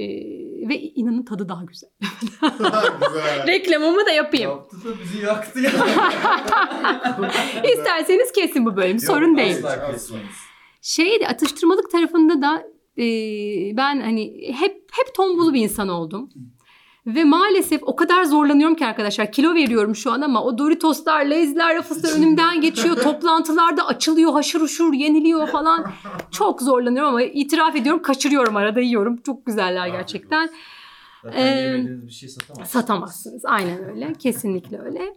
[0.68, 1.90] ve inanın tadı daha güzel.
[2.20, 2.50] Güzel.
[3.46, 4.50] Reklamımı da yapayım.
[4.50, 5.70] Yaptı da bizi yaktı ya.
[7.74, 8.98] İsterseniz kesin bu bölüm.
[8.98, 9.56] Sorun Yok, değil.
[9.94, 10.16] asla.
[10.82, 12.62] Şey de atıştırmalık tarafında da
[12.98, 13.06] e,
[13.76, 16.30] ben hani hep hep tombulu bir insan oldum.
[17.06, 19.32] Ve maalesef o kadar zorlanıyorum ki arkadaşlar.
[19.32, 22.96] Kilo veriyorum şu an ama o Doritoslar, Lay's'ler, Ruffles'lar önümden geçiyor.
[23.02, 25.92] Toplantılarda açılıyor, haşır uşur yeniliyor falan.
[26.30, 29.16] Çok zorlanıyorum ama itiraf ediyorum kaçırıyorum arada yiyorum.
[29.16, 30.50] Çok güzeller gerçekten.
[31.24, 32.70] Zaten Ee, yemediğiniz bir şey satamazsınız.
[32.70, 33.44] Satamazsınız.
[33.44, 34.12] Aynen öyle.
[34.18, 35.14] Kesinlikle öyle.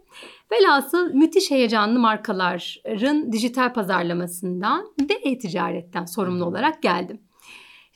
[0.52, 7.20] Velhasıl müthiş heyecanlı markaların dijital pazarlamasından ve e-ticaretten sorumlu olarak geldim.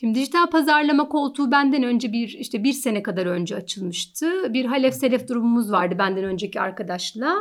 [0.00, 4.54] Şimdi dijital pazarlama koltuğu benden önce bir işte bir sene kadar önce açılmıştı.
[4.54, 7.34] Bir Halef Selef durumumuz vardı benden önceki arkadaşla.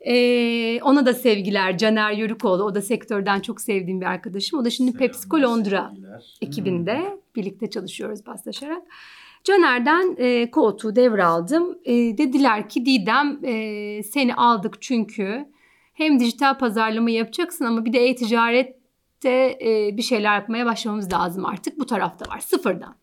[0.00, 2.62] Ee, ona da sevgiler Caner Yörükoğlu.
[2.62, 4.58] O da sektörden çok sevdiğim bir arkadaşım.
[4.58, 6.38] O da şimdi PepsiCo Londra Sevgiler.
[6.42, 8.82] ekibinde birlikte çalışıyoruz paslaşarak.
[9.44, 11.78] Caner'den e, koltuğu devraldım.
[11.84, 15.48] E, dediler ki Didem e, seni aldık çünkü
[15.94, 21.78] hem dijital pazarlama yapacaksın ama bir de e-ticarette e, bir şeyler yapmaya başlamamız lazım artık.
[21.78, 22.94] Bu tarafta var sıfırdan.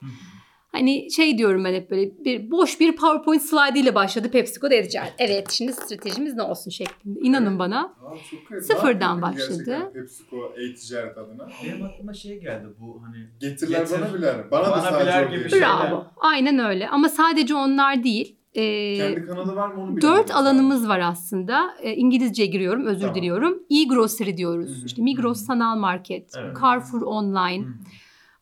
[0.78, 5.14] Hani şey diyorum ben hep böyle bir boş bir PowerPoint slide ile başladı PepsiCo'da e-ticaret.
[5.20, 7.20] Evet şimdi stratejimiz ne olsun şeklinde.
[7.20, 7.60] İnanın Evet.
[7.60, 7.80] bana.
[7.84, 8.64] Aa, çok.
[8.64, 9.92] Sıfırdan başladı.
[9.94, 11.50] PepsiCo e-ticaret adına.
[11.66, 14.02] Benim aklıma şey geldi bu hani Getirler Getir.
[14.02, 14.52] bana biler.
[14.52, 15.68] Bana, da Bana sadece biler gibi şeyler.
[15.68, 16.06] Bravo.
[16.18, 16.90] Aynen öyle.
[16.90, 18.38] Ama sadece onlar değil.
[18.56, 20.18] Ee, Kendi kanalı var mı onu bilmiyorum.
[20.20, 21.70] Dört alanımız var aslında.
[21.82, 23.16] E, İngilizce giriyorum, özür Tamam.
[23.16, 23.64] diliyorum.
[23.70, 24.70] E-grocery diyoruz.
[24.78, 24.86] Hı hı.
[24.86, 26.58] İşte Migros sanal market, Evet.
[26.62, 27.70] Carrefour online, Hı.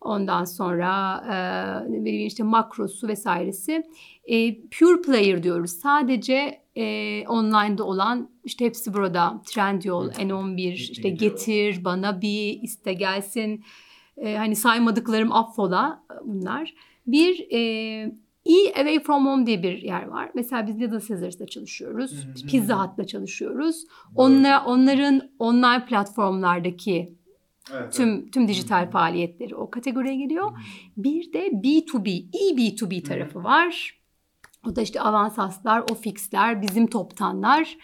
[0.06, 3.84] Ondan sonra e, ne bileyim işte makrosu vesairesi.
[4.26, 5.72] E, pure player diyoruz.
[5.72, 9.41] Sadece e, online'da olan işte hepsi burada.
[9.45, 11.10] Trendyol, N11, işte.
[11.10, 13.64] Getir, Bana Bir, iste gelsin.
[14.18, 16.74] E, hani saymadıklarım affola bunlar.
[17.08, 17.60] Bir e,
[18.45, 20.32] E Away From Home diye bir yer var.
[20.36, 22.28] Mesela biz Little Caesars'da çalışıyoruz.
[22.47, 23.86] Pizza Hut'la çalışıyoruz.
[24.16, 27.14] Onlar, onların online platformlardaki
[27.74, 30.51] Evet, tüm tüm dijital faaliyetleri o kategoriye giriyor.
[30.97, 33.99] Bir de B2B, e-B2B tarafı var.
[34.68, 37.78] O da işte Avansaslar, Ofix'ler, bizim toptanlar.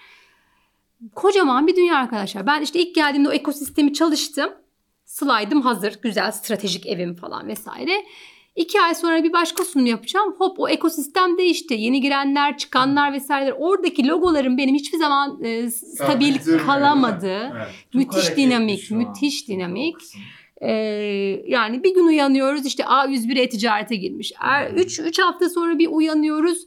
[1.16, 2.48] Kocaman bir dünya arkadaşlar.
[2.48, 4.50] Ben işte ilk geldiğimde o ekosistemi çalıştım.
[5.06, 6.00] Slide'ım hazır.
[6.02, 8.06] Güzel stratejik evim falan vesaire.
[8.56, 10.36] İki ay sonra bir başka sunum yapacağım.
[10.38, 11.74] Hop o ekosistem değişti.
[11.74, 13.54] Yeni girenler, çıkanlar vesaireler.
[13.60, 17.52] Oradaki logolarım benim hiçbir zaman e, stabil bitirmiyor, kalamadı.
[17.56, 17.68] Evet.
[17.93, 19.95] Müthiş dinamik, müthiş dinamik.
[20.64, 20.72] Ee,
[21.47, 24.34] yani bir gün uyanıyoruz işte A101 e-ticarete girmiş.
[24.41, 26.58] Er, üç, üç hafta sonra bir uyanıyoruz.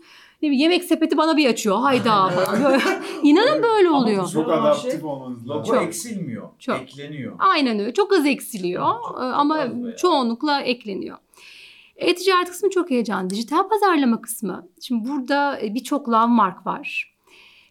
[0.42, 1.78] Ne bileyim, yemek sepeti bana bir açıyor.
[1.78, 2.64] Hayda falan.
[2.64, 2.82] Böyle,
[3.22, 4.24] İnanın böyle Ama oluyor.
[4.24, 5.74] bu- Çok adaptif şey, olmanız Logo lazım.
[5.74, 5.82] Çok.
[5.84, 6.48] eksilmiyor.
[6.58, 6.80] Çok.
[6.80, 7.32] Ekleniyor.
[7.38, 7.92] Aynen öyle.
[7.92, 9.66] Çok az eksiliyor Çok- çok ama
[9.96, 11.16] çoğunlukla ekleniyor.
[11.96, 13.30] E-ticaret kısmı çok heyecanlı.
[13.30, 14.68] Dijital pazarlama kısmı.
[14.80, 17.14] Şimdi burada e, birçok mark var.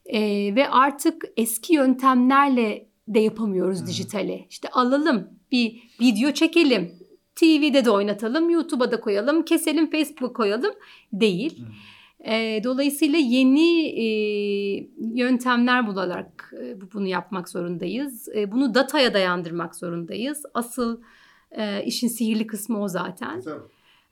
[0.05, 3.87] Ee, ve artık eski yöntemlerle de yapamıyoruz Hı.
[3.87, 4.45] dijitali.
[4.49, 6.91] İşte alalım bir video çekelim.
[7.35, 10.73] TV'de de oynatalım, YouTube'a da koyalım, keselim, Facebook'a koyalım
[11.13, 11.63] değil.
[12.25, 14.05] Ee, dolayısıyla yeni e,
[15.13, 18.29] yöntemler bularak e, bu- bunu yapmak zorundayız.
[18.35, 20.43] E, bunu dataya dayandırmak zorundayız.
[20.53, 21.01] Asıl
[21.51, 23.41] e, işin sihirli kısmı o zaten.
[23.41, 23.63] Tabii.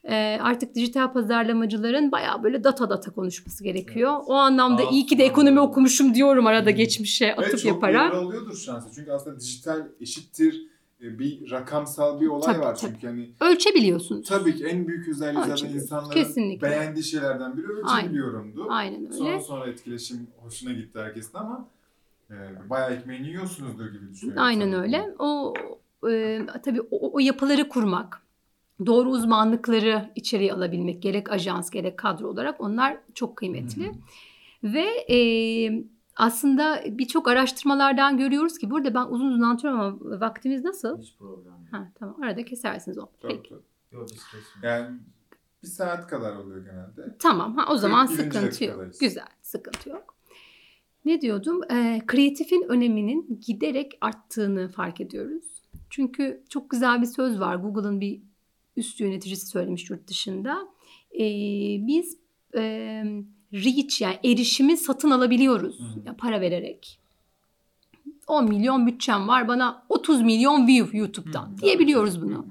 [0.04, 4.14] E, artık dijital pazarlamacıların bayağı böyle data data konuşması gerekiyor.
[4.18, 4.24] Evet.
[4.28, 5.32] O anlamda Aa, iyi ki de anladım.
[5.32, 8.12] ekonomi okumuşum diyorum arada geçmişe atıp çok yaparak.
[8.14, 8.89] doğru oluyordur şansı.
[8.95, 10.68] Çünkü aslında dijital eşittir
[11.02, 12.76] e, bir rakamsal bir olay Tabii, var.
[12.76, 12.91] tabii.
[12.93, 14.28] Çünkü hani ölçebiliyorsunuz.
[14.30, 16.68] tabii ki en büyük özelliği zaten insanların Kesinlikle.
[16.70, 18.68] beğendiği şeylerden biri ölçebiliyorumdu.
[18.70, 19.14] Aynen öyle.
[19.14, 21.68] Sonra sonra etkileşim hoşuna gitti herkesin ama
[22.30, 22.36] e,
[22.70, 24.43] bayağı ekmeğini yiyorsunuzdur gibi düşünüyorum.
[24.43, 24.84] Aynen sanırım.
[24.84, 25.06] öyle.
[25.20, 25.54] O
[26.10, 28.22] e, tabii o, o yapıları kurmak,
[28.86, 33.88] doğru uzmanlıkları içeriye alabilmek gerek ajans gerek kadro olarak onlar çok kıymetli.
[33.88, 33.94] Hı hı.
[34.64, 35.20] Ve e,
[36.16, 41.02] aslında birçok araştırmalardan görüyoruz ki burada ben uzun uzun anlatıyorum ama vaktimiz nasıl?
[41.02, 41.72] Hiç problem yok.
[41.72, 43.08] Ha, tamam arada kesersiniz o.
[43.22, 43.50] Tabii, Peki.
[43.50, 43.62] tabii.
[43.92, 44.08] Yok.
[44.64, 45.00] Yani
[45.64, 47.18] bir saat kadar oluyor genelde.
[47.20, 48.24] Tamam ha, o zaman 41.
[48.24, 48.52] sıkıntı yok.
[48.52, 49.00] dakikadayız.
[49.00, 50.16] Güzel sıkıntı yok.
[51.06, 51.62] Ne diyordum?
[51.72, 55.62] Ee, kreatifin öneminin giderek arttığını fark ediyoruz.
[55.90, 57.56] Çünkü çok güzel bir söz var.
[57.56, 58.22] Google'ın bir
[58.76, 60.68] üst yöneticisi söylemiş yurt dışında.
[61.14, 61.20] Ee,
[61.88, 62.18] biz
[62.56, 62.62] e,
[63.54, 65.80] reach yani erişimi satın alabiliyoruz.
[65.80, 66.02] Hı.
[66.06, 67.00] Yani para vererek.
[68.28, 72.46] 10 milyon bütçem var bana 30 milyon view YouTube'dan Hı, diyebiliyoruz bunu.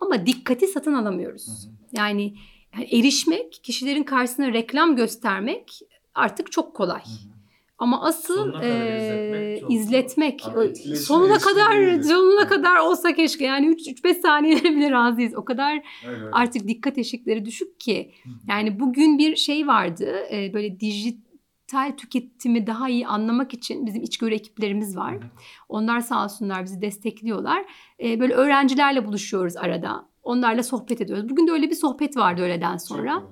[0.00, 1.46] Ama dikkati satın alamıyoruz.
[1.46, 1.70] Hı.
[1.92, 2.34] Yani,
[2.74, 5.80] yani erişmek, kişilerin karşısına reklam göstermek
[6.14, 7.02] artık çok kolay.
[7.02, 7.37] Hı.
[7.78, 12.48] Ama asıl e, izletmek çok izletmek, sonuna kadar sonuna Evet.
[12.48, 15.34] kadar olsa keşke yani 3-5 saniyelere bile razıyız.
[15.34, 16.24] O kadar öyle.
[16.32, 18.12] artık dikkat eşikleri düşük ki.
[18.48, 20.26] Yani bugün bir şey vardı.
[20.32, 25.14] e, böyle dijital tüketimi daha iyi anlamak için bizim içgörü ekiplerimiz var.
[25.14, 25.20] Hı.
[25.68, 27.64] Onlar sağ olsunlar bizi destekliyorlar.
[28.02, 30.08] E, böyle öğrencilerle buluşuyoruz arada.
[30.22, 31.28] Onlarla sohbet ediyoruz.
[31.28, 33.22] Bugün de öyle bir sohbet vardı öğleden sonra.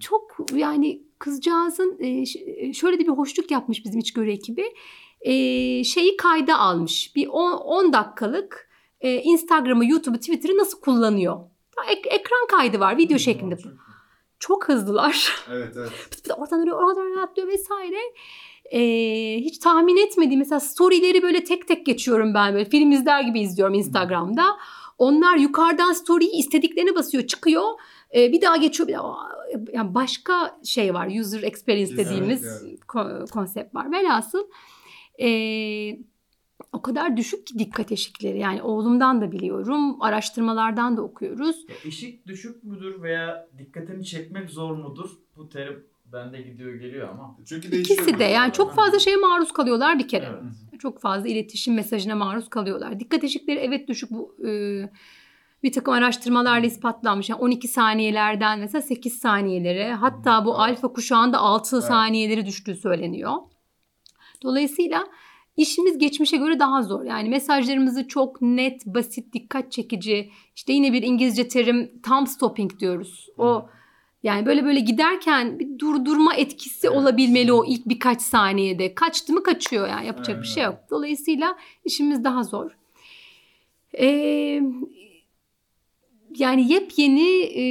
[0.00, 2.08] Çok yani kızcağızın e,
[2.56, 4.74] e, şöyle de bir hoşluk yapmış bizim içgörü ekibi.
[5.20, 5.32] E,
[5.84, 7.16] şeyi kayda almış.
[7.16, 8.68] Bir 10 dakikalık
[9.00, 11.40] e, Instagram'ı, YouTube'u, Twitter'ı nasıl kullanıyor.
[11.88, 13.58] Ek- ekran kaydı var video şeklinde.
[14.38, 15.44] Çok hızlılar.
[15.52, 15.90] Evet evet.
[16.10, 17.98] Pıt pıt oradan oraya oradan atlıyor vesaire.
[18.72, 18.80] E,
[19.40, 23.74] hiç tahmin etmediğim mesela storyleri böyle tek tek geçiyorum ben böyle film izler gibi izliyorum
[23.74, 24.56] Instagram'da.
[24.98, 27.62] Onlar yukarıdan story'yi istediklerine basıyor çıkıyor.
[28.16, 29.35] E, bir daha geçiyor bir daha.
[29.72, 32.80] Yani başka şey var user experience dediğimiz evet.
[32.80, 33.92] ko- konsept var.
[33.92, 34.46] Velhasıl
[35.20, 35.28] e,
[36.72, 38.38] o kadar düşük ki dikkat eşikleri.
[38.38, 40.02] Yani oğlumdan da biliyorum.
[40.02, 41.56] Araştırmalardan da okuyoruz.
[41.68, 45.10] Ya eşik düşük müdür veya dikkatini çekmek zor mudur?
[45.36, 47.36] Bu terim bende gidiyor geliyor ama.
[47.44, 47.98] Çünkü değişiyor.
[47.98, 50.26] İkisi de yani çok fazla şeye maruz kalıyorlar bir kere.
[50.26, 50.80] Evet.
[50.80, 53.00] Çok fazla iletişim mesajına maruz kalıyorlar.
[53.00, 54.50] Dikkat eşikleri evet düşük bu e,
[55.66, 57.28] bir takım araştırmalarla ispatlanmış.
[57.28, 60.60] Yani 12 saniyelerden mesela 8 saniyelere hatta bu Evet.
[60.60, 61.84] alfa kuşağında 6 Evet.
[61.84, 63.32] saniyeleri düştüğü söyleniyor.
[64.42, 65.06] Dolayısıyla
[65.56, 67.04] işimiz geçmişe göre daha zor.
[67.04, 70.30] Yani mesajlarımızı çok net, basit, dikkat çekici.
[70.56, 73.28] işte yine bir İngilizce terim thumb stopping diyoruz.
[73.38, 73.68] O
[74.22, 76.96] yani böyle böyle giderken bir durdurma etkisi Evet.
[76.96, 78.94] olabilmeli o ilk birkaç saniyede.
[78.94, 80.74] Kaçtı mı kaçıyor yani yapacak Aynen bir şey yok.
[80.90, 82.70] Dolayısıyla işimiz daha zor.
[83.98, 84.62] Ee,
[86.40, 87.64] yani yepyeni e,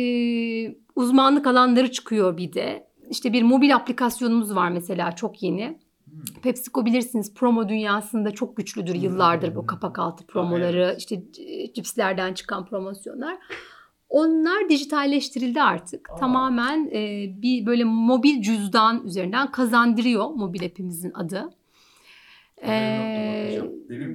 [0.96, 2.88] uzmanlık alanları çıkıyor bir de.
[3.10, 5.80] işte bir mobil aplikasyonumuz var mesela çok yeni.
[6.06, 6.42] Hmm.
[6.44, 12.66] PepsiCo bilirsiniz promo dünyasında çok güçlüdür yıllardır bu kapak altı promoları, işte c- cipslerden çıkan
[12.66, 13.38] promosyonlar.
[14.10, 16.10] Onlar dijitalleştirildi artık.
[16.10, 16.16] Aa.
[16.16, 21.50] Tamamen e, bir böyle mobil cüzdan üzerinden kazandırıyor mobil app'imizin adı.
[22.68, 23.62] Ee,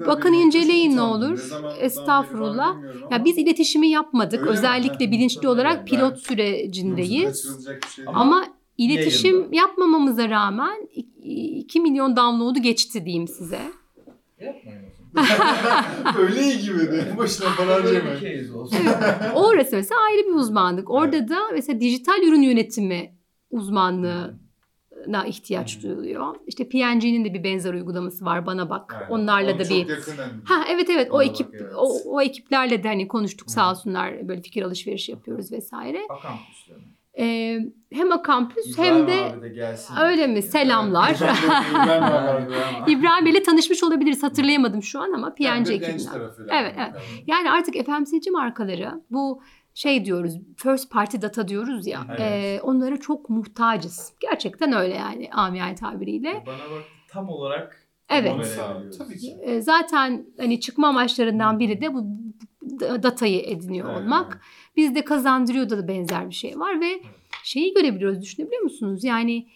[0.06, 1.50] bakın inceleyin ne olur.
[1.80, 2.76] Estağfurullah.
[3.10, 4.40] ya biz iletişimi yapmadık.
[4.40, 4.56] Öyle mi?
[4.58, 5.84] Özellikle Ha, bilinçli tabii olarak yani.
[5.84, 7.66] pilot Ben- sürecindeyiz.
[7.96, 8.04] Şey.
[8.06, 8.44] Ama- Ama
[8.78, 9.56] iletişim Yayında.
[9.56, 10.88] yapmamamıza rağmen
[11.22, 13.60] 2 milyon download'u geçti diyeyim size.
[14.40, 14.80] Yapmayın.
[16.18, 17.14] Öyle iyi gibi de.
[17.16, 18.78] Boşuna para case olsun.
[19.34, 20.90] Orası mesela ayrı bir uzmanlık.
[20.90, 23.14] Orada da mesela dijital ürün yönetimi
[25.00, 25.82] uzmanlığına ihtiyaç Hı.
[25.82, 26.36] duyuluyor.
[26.46, 28.94] İşte P&G'nin de bir benzer uygulaması var bana bak.
[28.94, 29.06] Aynen.
[29.08, 31.72] Onlarla Onu da bir yakından Ha evet evet o Ona bak, ekip evet.
[31.76, 33.52] o, o ekiplerle de hani konuştuk Hı.
[33.52, 36.00] sağ olsunlar böyle fikir alışverişi yapıyoruz vesaire.
[37.18, 37.58] Ee,
[37.92, 39.94] hem Akampüs İbrahim hem de de gelsin.
[40.00, 40.42] öyle mi?
[40.42, 41.10] Selamlar.
[42.86, 46.14] İbrahim Bey'le tanışmış olabiliriz hatırlayamadım şu an ama PNG ekibinden.
[46.48, 46.92] Evet, evet.
[47.26, 49.42] Yani artık FMCG markaları bu
[49.80, 52.20] şey diyoruz first party data diyoruz ya Evet.
[52.20, 54.12] e, onlara çok muhtacız.
[54.20, 56.44] Gerçekten öyle yani amiyane tabiriyle.
[56.46, 58.60] Bana bak tam olarak Evet.
[58.98, 59.36] Tabii ki.
[59.42, 62.06] E, zaten hani çıkma amaçlarından biri de bu
[62.80, 64.00] datayı ediniyor Evet.
[64.00, 64.40] olmak.
[64.76, 67.02] Bizde kazandırıyor da benzer bir şey var ve
[67.44, 69.04] şeyi görebiliyoruz düşünebiliyor musunuz?
[69.04, 69.46] Yani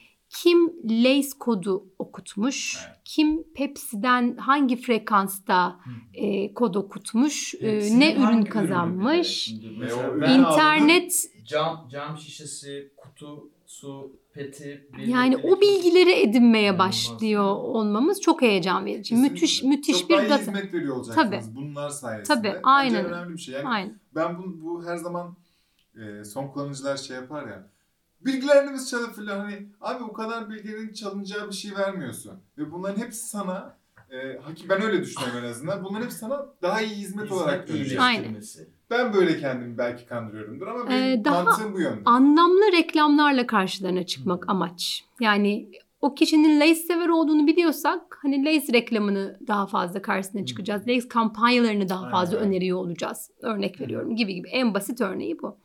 [0.42, 2.98] kim Lace kodu okutmuş, Evet.
[3.04, 5.80] kim Pepsi'den hangi frekansta
[6.14, 13.50] e, kod okutmuş, e, Hepsinin ne hangi ürün kazanmış, ürün- internet cam, cam şişesi, kutu,
[13.66, 14.88] su, peti.
[14.98, 19.02] bir yani o bilgileri edinmeye başlıyor olmamız çok heyecan verici.
[19.10, 19.32] Kesinlikle.
[19.32, 20.38] Müthiş müthiş Çok bir data.
[20.38, 21.56] hizmet veriyor olacaksınız Tabii.
[21.56, 22.34] bunlar sayesinde.
[22.34, 23.04] Tabii, Bence aynen.
[23.04, 23.54] önemli bir şey.
[23.54, 24.00] Yani Aynen.
[24.14, 25.36] ben bu, bu her zaman
[25.96, 27.73] e, son kullanıcılar şey yapar ya.
[28.24, 32.32] Bilgilerimiz çalı filan hani abi o kadar bilginin çalınacağı bir şey vermiyorsun.
[32.58, 33.76] Ve bunların hepsi sana
[34.10, 35.84] e, ben öyle düşünüyorum en azından.
[35.84, 38.00] Bunların hepsi sana daha iyi hizmet, olarak dönecek.
[38.00, 38.36] Aynen.
[38.90, 42.00] Ben böyle kendimi belki kandırıyorumdur ama benim Ee, daha mantığım bu yönde.
[42.04, 45.04] Anlamlı reklamlarla karşılarına çıkmak amaç.
[45.20, 45.70] Yani
[46.00, 50.88] o kişinin Lace sever olduğunu biliyorsak hani Lace reklamını daha fazla karşısına çıkacağız.
[50.88, 52.48] Lace kampanyalarını daha fazla Aynen.
[52.48, 53.30] öneriyor olacağız.
[53.42, 54.48] Örnek veriyorum gibi gibi.
[54.48, 55.56] En basit örneği bu.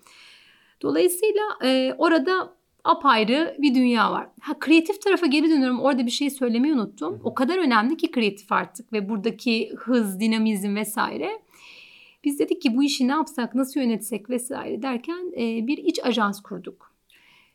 [0.82, 2.54] Dolayısıyla e, orada
[2.84, 4.28] apayrı bir dünya var.
[4.42, 5.80] Ha kreatif tarafa geri dönüyorum.
[5.80, 7.22] Orada bir şey söylemeyi unuttum.
[7.24, 11.30] O kadar önemli ki kreatif artık ve buradaki hız, dinamizm vesaire.
[12.24, 16.42] Biz dedik ki bu işi ne yapsak, nasıl yönetsek vesaire derken e, bir iç ajans
[16.42, 16.92] kurduk.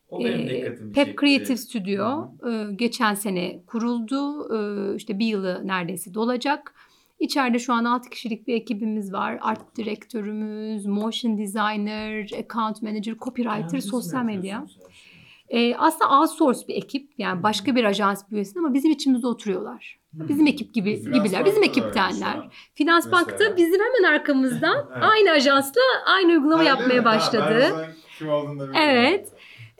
[0.09, 1.20] O benim dikkatimi Pep çekti.
[1.20, 4.49] Creative Studio e, geçen sene kuruldu.
[4.57, 6.75] E, işte bir yılı neredeyse dolacak.
[7.19, 9.39] İçeride şu an 6 kişilik bir ekibimiz var.
[9.41, 14.65] Art direktörümüz, motion designer, account manager, copywriter, mi sosyal medya.
[15.49, 17.11] E, aslında outsource bir ekip.
[17.19, 19.99] Yani başka bir ajans büyüsün ama bizim içimizde oturuyorlar.
[20.12, 21.45] Bizim ekip gibi Finans gibiler.
[21.45, 22.35] Bizim şu ekiptenler.
[22.35, 22.51] an.
[22.75, 23.12] Finans Mesela.
[23.27, 25.03] Bank'ta bizim hemen arkamızdan Evet.
[25.05, 26.99] aynı ajansla aynı uygulama Ha, değil yapmaya mi?
[26.99, 27.59] Ha, başladı.
[27.79, 28.75] ben olduğunu da biliyorum.
[28.91, 29.33] Evet.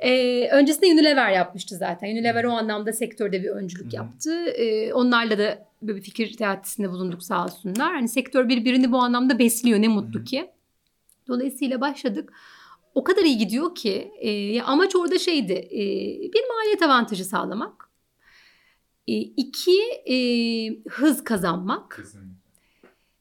[0.05, 2.09] Ee, öncesinde Unilever yapmıştı zaten.
[2.11, 3.97] Unilever o anlamda sektörde bir öncülük Hı.
[3.97, 4.47] yaptı.
[4.47, 7.93] Ee, onlarla da böyle bir fikir teatisinde bulunduk sağ olsunlar.
[7.95, 10.25] Hani sektör birbirini bu anlamda besliyor ne mutlu Hı.
[10.25, 10.51] ki.
[11.29, 12.33] Dolayısıyla başladık.
[12.95, 15.53] O kadar iyi gidiyor ki e, amaç orada şeydi.
[15.53, 15.79] e,
[16.33, 17.89] bir maliyet avantajı sağlamak.
[19.09, 19.81] E, iki
[20.11, 20.17] e,
[20.89, 21.97] hız kazanmak.
[21.97, 22.35] Kesinlikle.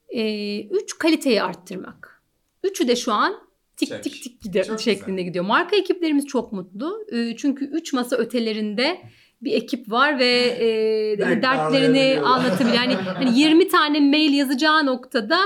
[0.08, 2.22] E, üç kaliteyi arttırmak.
[2.64, 3.34] Üçü de şu an
[3.76, 4.02] tik Çek.
[4.02, 5.26] tik tik gidiyor, Çok şeklinde güzel.
[5.28, 5.44] gidiyor.
[5.44, 7.06] Marka ekiplerimiz çok mutlu.
[7.12, 9.00] E, çünkü üç masa ötelerinde
[9.42, 10.26] bir ekip var ve
[10.60, 10.66] e,
[11.18, 12.74] Direkt dertlerini anlatabiliyor.
[12.82, 15.38] Yani hani 20 tane mail yazacağı noktada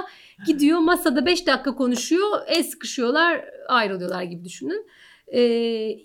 [0.47, 4.87] gidiyor masada 5 dakika konuşuyor, el sıkışıyorlar, ayrılıyorlar gibi düşünün.
[5.33, 5.41] E,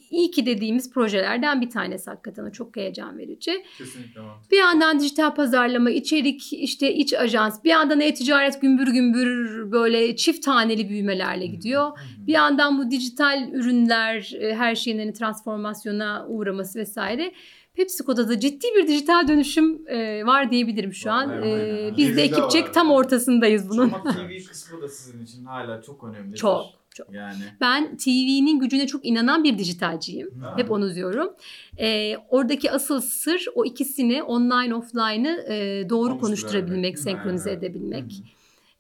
[0.10, 3.64] iyi ki dediğimiz projelerden bir tanesi hakikaten çok heyecan verici.
[3.78, 4.22] Kesinlikle.
[4.52, 10.46] Bir yandan dijital pazarlama, içerik, işte iç ajans, bir yandan e-ticaret gümbür gümbür böyle çift
[10.46, 11.92] taneli büyümelerle gidiyor.
[12.28, 17.32] Bir yandan bu dijital ürünler, e, her şeyin hani transformasyona uğraması vesaire.
[17.74, 21.30] PepsiCo'da da ciddi bir dijital dönüşüm e, var diyebilirim şu an.
[21.30, 23.92] Aynen, E, biz de ekipçek tam ortasındayız bunun.
[23.92, 26.36] Ama TV kısmı da sizin için hala çok önemli.
[26.36, 26.66] Çok,
[26.96, 27.14] çok.
[27.14, 27.42] Yani.
[27.62, 30.30] Ben TV'nin gücüne çok inanan bir dijitalciyim.
[30.42, 30.54] Ha.
[30.58, 31.34] Hep onu diyorum.
[31.80, 37.64] E, oradaki asıl sır o ikisini online offline'ı e, doğru Konuşturabilmek, senkronize Evet.
[37.64, 38.24] edebilmek.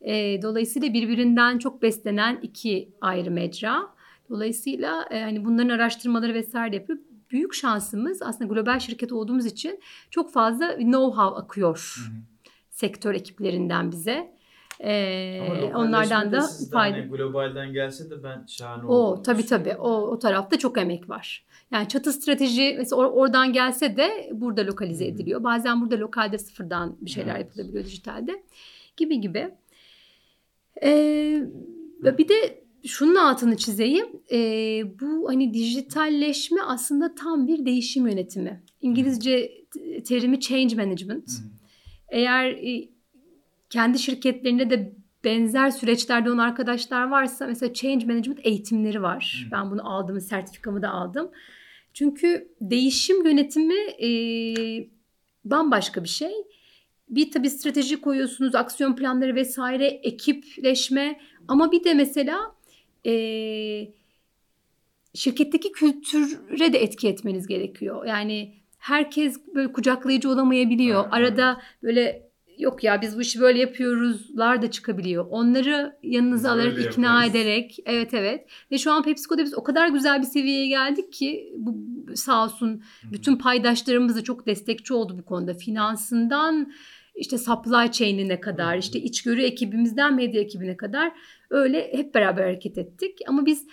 [0.01, 3.93] E, dolayısıyla birbirinden çok beslenen iki ayrı mecra.
[4.29, 6.99] Dolayısıyla e, hani bunların araştırmaları vesaire yapıyor.
[7.31, 12.15] Büyük şansımız aslında global şirket olduğumuz için çok fazla know-how akıyor Hı hı.
[12.69, 14.32] sektör ekiplerinden bize.
[14.79, 16.97] Ee, onlardan da fayda.
[16.97, 21.45] Hani globalden gelse de ben şahane O tabii tabii o, o tarafta çok emek var.
[21.71, 25.13] Yani çatı strateji mesela or- oradan gelse de burada lokalize Hı hı.
[25.13, 25.43] ediliyor.
[25.43, 27.45] Bazen burada lokalde sıfırdan bir şeyler Evet.
[27.45, 28.43] yapılabiliyor dijitalde
[28.97, 29.49] gibi gibi.
[30.83, 31.43] Ee,
[32.17, 34.05] bir de şunun altını çizeyim.
[34.31, 38.63] Ee, bu hani dijitalleşme aslında tam bir değişim yönetimi.
[38.81, 39.51] İngilizce
[40.07, 41.31] terimi change management.
[42.09, 42.51] Eğer
[43.73, 44.93] kendi şirketlerinde de
[45.23, 49.45] benzer süreçlerde olan arkadaşlar varsa mesela change management eğitimleri var.
[49.47, 49.51] Hı.
[49.51, 51.31] Ben bunu aldım, sertifikamı da aldım.
[51.93, 54.09] Çünkü değişim yönetimi e,
[55.45, 56.31] bambaşka bir şey.
[57.09, 62.55] Bir tabii strateji koyuyorsunuz, aksiyon planları vesaire, ekipleşme ama bir de mesela
[63.05, 63.13] e,
[65.13, 68.05] şirketteki kültüre de etki etmeniz gerekiyor.
[68.05, 71.05] Yani herkes böyle kucaklayıcı olamayabiliyor.
[71.11, 75.25] Arada böyle yok ya biz bu işi böyle yapıyoruzlar da çıkabiliyor.
[75.29, 77.35] Onları yanınıza Biz alarak ikna yaparız.
[77.35, 78.47] ederek evet evet.
[78.71, 81.75] Ve şu an PepsiCo'da biz o kadar güzel bir seviyeye geldik ki bu
[82.15, 85.53] sağ olsun bütün paydaşlarımız da çok destekçi oldu bu konuda.
[85.53, 86.71] Finansından
[87.15, 91.11] işte supply chain'ine kadar, işte içgörü ekibimizden medya ekibine kadar
[91.49, 93.17] öyle hep beraber hareket ettik.
[93.27, 93.67] Ama biz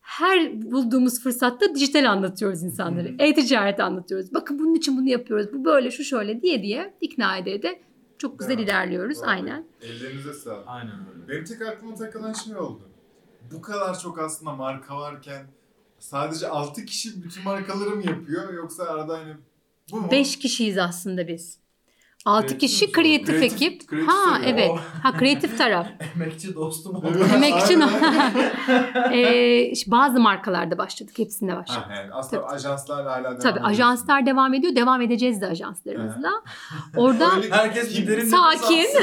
[0.00, 3.08] her bulduğumuz fırsatta dijital anlatıyoruz insanları.
[3.08, 3.14] Hı.
[3.18, 4.34] E-ticaret anlatıyoruz.
[4.34, 5.46] Bakın bunun için bunu yapıyoruz.
[5.52, 7.80] Bu böyle, şu şöyle diye diye ikna ede de
[8.24, 8.64] çok güzel Evet.
[8.64, 9.18] ilerliyoruz.
[9.18, 9.30] Vallahi.
[9.30, 9.66] Aynen.
[9.82, 10.64] Ellerinize sağlık.
[10.66, 11.28] Aynen öyle.
[11.28, 12.80] Benim tek aklıma takılan şey oldu.
[13.52, 15.46] Bu kadar çok aslında marka varken
[15.98, 19.34] sadece 6 kişi bütün markaları mı yapıyor yoksa arada hani
[19.90, 20.10] bu mu?
[20.10, 21.58] 5 kişiyiz aslında biz.
[22.24, 23.88] 6 Kreatif kişi kreatif, Kreatif- ekip.
[23.88, 24.50] kreatif ha tabii.
[24.50, 24.70] evet.
[25.02, 25.86] Ha kreatif taraf.
[26.16, 27.06] emekçi dostum oldu.
[27.16, 27.26] Evet.
[27.34, 27.84] Demek için o.
[28.02, 28.32] Aynen.
[29.12, 31.18] Ee, bazı markalarda başladık.
[31.18, 31.82] Hepsinde başladık.
[31.88, 33.70] Ha, yani aslında ajanslarla hala devam Tabii ediyorsun.
[33.70, 34.76] ajanslar devam ediyor.
[34.76, 36.30] Devam edeceğiz de ajanslarımızla.
[36.96, 38.76] Orada Herkes bir Sakin.
[38.76, 38.98] hibrit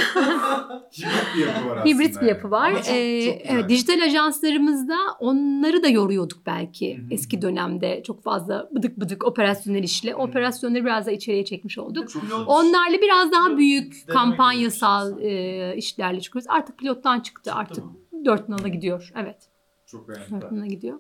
[1.36, 1.86] bir yapı var aslında.
[1.86, 2.70] hibrit bir yapı var.
[2.72, 7.06] Ama çok- Ee, çok evet, dijital ajanslarımızda onları da yoruyorduk belki Hı hı.
[7.12, 8.04] eski dönemde.
[8.08, 10.16] Çok fazla bıdık bıdık operasyonel işle.
[10.16, 12.08] Operasyonları biraz da içeriye çekmiş olduk.
[12.48, 16.50] Onlarla biraz daha büyük kampanyasal bir e, işlerle çıkıyoruz.
[16.50, 17.94] Artık pilottan çıktı, Çıktı artık mı?
[18.26, 19.12] dört nala gidiyor.
[19.16, 19.38] Evet,
[19.86, 20.42] Çok beğendim.
[20.42, 21.00] dört nala gidiyor.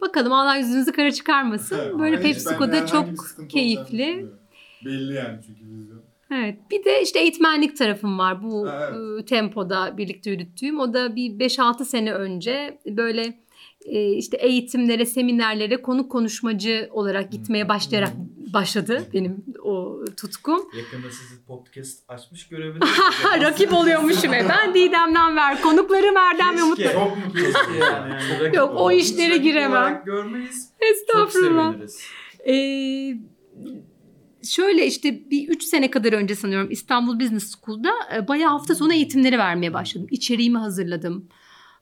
[0.00, 1.98] Bakalım Allah yüzünüzü kara çıkarmasın.
[1.98, 3.08] Böyle PepsiCo'da çok
[3.48, 4.26] keyifli.
[4.84, 6.02] Belli yani çünkü vizyon.
[6.30, 6.58] Evet.
[6.70, 9.22] Bir de işte eğitmenlik tarafım var bu evet.
[9.22, 10.80] e, tempoda birlikte yürüttüğüm.
[10.80, 13.38] O da bir 5-6 sene önce böyle
[13.86, 18.12] e, işte eğitimlere, seminerlere konuk konuşmacı olarak gitmeye başlayarak
[18.52, 20.68] başladı benim o tutkum.
[20.76, 23.00] Yakında sizi podcast açmış görebilirsiniz.
[23.40, 24.46] Rakip oluyormuşum e.
[24.48, 25.62] Ben Didem'den ver.
[25.62, 26.76] Konuklarım Erdem ve Mutlu.
[26.76, 26.92] Keşke.
[26.92, 27.52] Çok mutluyum.
[27.52, 28.56] Keşke yani.
[28.56, 30.02] Yok, o işlere giremem.
[30.06, 30.70] Görmeyiz.
[30.80, 31.72] Çok Estağfurullah.
[31.72, 32.00] seviniriz.
[32.48, 32.56] Ee,
[34.46, 38.94] şöyle işte bir 3 sene kadar önce sanıyorum İstanbul Business School'da e, bayağı hafta sonu
[38.94, 40.06] eğitimleri vermeye başladım.
[40.10, 41.28] İçeriğimi hazırladım.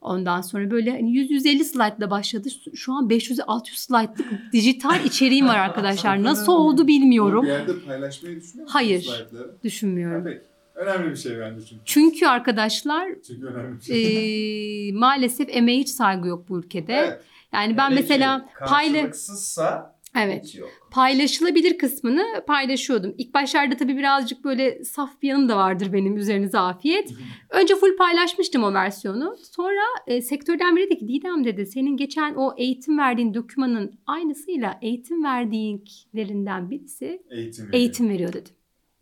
[0.04, 2.48] Ondan sonra böyle hani 100-150 slaytla başladı.
[2.74, 6.22] Şu an 500-600 slaytlık dijital içeriğim var arkadaşlar.
[6.22, 7.42] Nasıl oldu bilmiyorum.
[7.44, 9.02] Bir yerde paylaşmayı düşünüyor musunuz Hayır.
[9.02, 9.56] slaytları?
[9.64, 10.24] Düşünmüyorum.
[10.24, 10.42] peki.
[10.74, 11.82] Önemli bir şey bence çünkü.
[11.84, 14.88] Çünkü arkadaşlar Çünkü önemli bir şey.
[14.88, 16.94] e, maalesef emeğe hiç saygı yok bu ülkede.
[16.94, 17.20] Evet.
[17.52, 20.70] Yani ben Hele mesela payla Karşılıksızsa evet hiç yok.
[20.90, 23.14] paylaşılabilir kısmını paylaşıyordum.
[23.18, 27.10] İlk başlarda tabii birazcık böyle saf bir yanım da vardır benim üzerinize afiyet.
[27.50, 29.36] Önce full paylaşmıştım o versiyonu.
[29.56, 34.78] Sonra e, sektörden biri dedi ki Didem dedi senin geçen o eğitim verdiğin dokümanın aynısıyla
[34.82, 37.68] eğitim verdiğinlerinden birisi Eğitim.
[37.72, 38.50] eğitim veriyor dedi.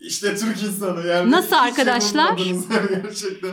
[0.00, 1.30] İşte Türk insanı yani.
[1.30, 2.24] Nasıl Hiç arkadaşlar?
[2.38, 2.68] yapmadınız
[3.02, 3.50] gerçekten.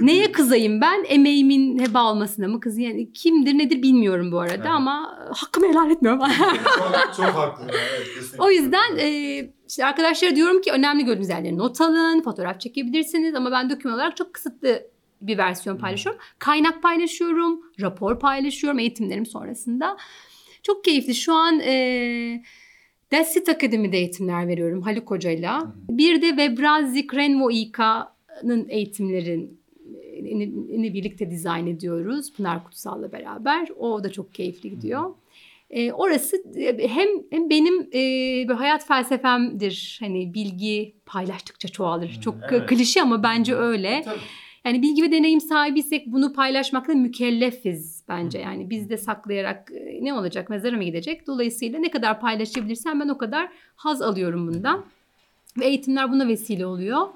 [0.00, 1.04] Neye kızayım ben?
[1.08, 2.90] Emeğimin heba olmasına mı kızayım?
[2.90, 4.66] Yani kimdir nedir bilmiyorum bu arada Evet.
[4.66, 6.20] ama hakkımı helal etmiyorum.
[6.20, 7.64] çok, çok haklı.
[7.68, 8.44] Evet, kesinlikle.
[8.44, 9.38] O yüzden e,
[9.68, 14.16] işte arkadaşlara diyorum ki önemli gördüğünüz yerleri not alın, fotoğraf çekebilirsiniz ama ben doküman olarak
[14.16, 14.82] çok kısıtlı
[15.20, 16.20] bir versiyon paylaşıyorum.
[16.38, 19.96] Kaynak paylaşıyorum, rapor paylaşıyorum eğitimlerim sonrasında.
[20.62, 21.14] Çok keyifli.
[21.14, 22.42] Şu an e,
[23.10, 25.74] That's It Akademi'de eğitimler veriyorum Haluk Hoca'yla.
[25.90, 28.68] Bir de Webrazi Krenvo İK'nın
[30.26, 32.32] eğitimlerini birlikte dizayn ediyoruz.
[32.32, 33.68] Pınar Kutsal'la beraber.
[33.78, 35.14] O da çok keyifli gidiyor.
[35.70, 39.98] E, orası e, hem hem benim e, bir hayat felsefemdir.
[40.00, 42.18] Hani bilgi paylaştıkça çoğalır.
[42.20, 42.68] Çok evet.
[42.68, 44.02] klişe ama bence öyle.
[44.04, 44.20] Tabii.
[44.64, 48.38] Yani bilgi ve deneyim sahibiysek bunu paylaşmakla mükellefiz bence.
[48.38, 51.26] Yani biz de saklayarak e, ne olacak mezara mı gidecek?
[51.26, 54.84] Dolayısıyla ne kadar paylaşabilirsem ben o kadar haz alıyorum bundan.
[55.58, 57.08] Ve eğitimler buna vesile oluyor.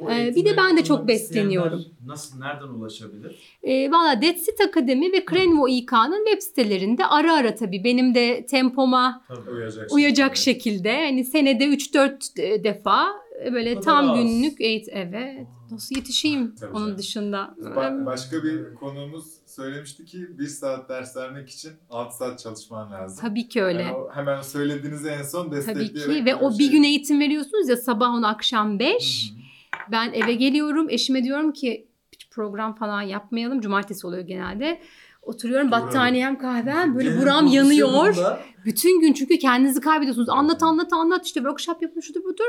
[0.00, 1.84] Ee, bir de ben de çok besleniyorum.
[2.06, 3.58] Nasıl, nereden ulaşabilir?
[3.62, 9.24] E, Valla Detsit Akademi ve Krenvo İK'nın web sitelerinde ara ara tabii benim de tempoma
[9.28, 9.50] Tabii.
[9.50, 10.70] Uyacak, uyacak şekilde.
[10.72, 13.06] şekilde hani senede 3-4 defa
[13.44, 14.16] e, böyle kadar tam az.
[14.16, 16.98] günlük eğitim evet Nasıl yetişeyim Tabii onun canım.
[16.98, 17.54] dışında?
[17.62, 23.18] Ba- başka bir konuğumuz söylemişti ki bir saat ders vermek için 6 saat çalışman lazım.
[23.28, 23.82] Tabii ki öyle.
[23.82, 26.16] Yani o hemen söylediğinizi en son Tabii destekleyerek.
[26.18, 29.30] ki ve o şey- bir gün eğitim veriyorsunuz ya sabah 10 akşam 5.
[29.30, 29.42] Hı hı.
[29.90, 31.86] Ben eve geliyorum eşime diyorum ki
[32.30, 33.60] program falan yapmayalım.
[33.60, 34.80] Cumartesi oluyor genelde.
[35.22, 35.82] Oturuyorum Buram.
[35.82, 38.16] battaniyem kahvem böyle Genel buram yanıyor.
[38.64, 40.28] Bütün gün çünkü kendinizi kaybediyorsunuz.
[40.28, 42.44] Anlat anlat anlat işte workshop yapın şudur budur.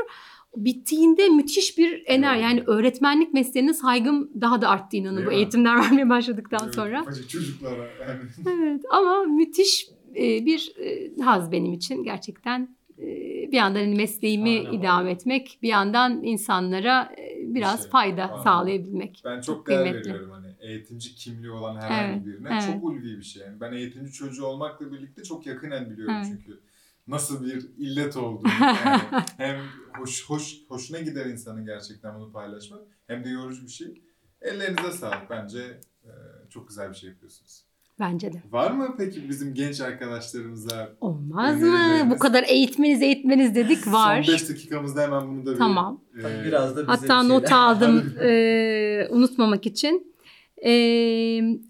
[0.56, 5.36] Bittiğinde müthiş bir ener yani öğretmenlik mesleğine saygım daha da arttı inanın Değil bu mi?
[5.36, 7.04] eğitimler vermeye başladıktan Evet, sonra.
[7.28, 8.20] çocuklara yani.
[8.60, 12.76] Evet ama müthiş e, bir e, haz benim için gerçekten.
[13.04, 18.24] E, Bir yandan hani mesleğimi Şahane idame etmek, bir yandan insanlara e, biraz şey, fayda
[18.24, 18.42] anladım.
[18.42, 19.22] sağlayabilmek.
[19.24, 20.08] Ben çok, Çok değer kıymetli.
[20.08, 22.48] veriyorum hani eğitimci kimliği olan herhangi Evet, birine.
[22.52, 22.62] evet.
[22.74, 23.42] Çok ulvi bir şey.
[23.42, 26.26] Yani ben eğitimci çocuğu olmakla birlikte çok yakinen biliyorum Evet.
[26.30, 26.60] çünkü.
[27.06, 28.48] Nasıl bir illet olduğunu.
[28.60, 29.00] Yani
[29.36, 29.60] hem
[29.98, 34.02] hoş, hoş hoşuna gider insanın gerçekten bunu paylaşmak hem de yorucu bir şey.
[34.40, 35.30] Ellerinize sağlık.
[35.30, 36.10] Bence e,
[36.50, 37.64] çok güzel bir şey yapıyorsunuz.
[38.00, 38.42] Bence de.
[38.50, 42.10] Var mı peki bizim genç arkadaşlarımıza Olmaz mı?
[42.10, 44.22] Bu kadar eğitmeniz eğitmeniz dedik var.
[44.22, 45.58] son 5 dakikamızda hemen bunu da bir...
[45.58, 46.00] Tamam.
[46.18, 50.14] e, biraz da bize Hatta bir not aldım e, unutmamak için.
[50.64, 50.70] E,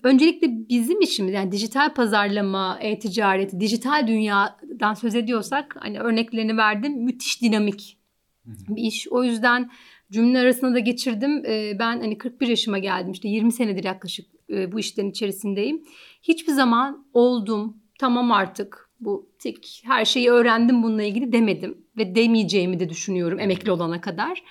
[0.02, 7.04] öncelikle bizim işimiz yani dijital pazarlama, e-ticaret, dijital dünyadan söz ediyorsak hani örneklerini verdim.
[7.04, 7.98] Müthiş dinamik
[8.46, 9.08] bir iş.
[9.08, 9.70] O yüzden
[10.12, 11.46] cümle arasında da geçirdim.
[11.46, 15.82] E, ben hani 41 yaşıma geldim işte 20 senedir yaklaşık e, bu işlerin içerisindeyim.
[16.22, 22.80] Hiçbir zaman oldum tamam artık bu tek her şeyi öğrendim bununla ilgili demedim ve demeyeceğimi
[22.80, 24.42] de düşünüyorum emekli olana kadar.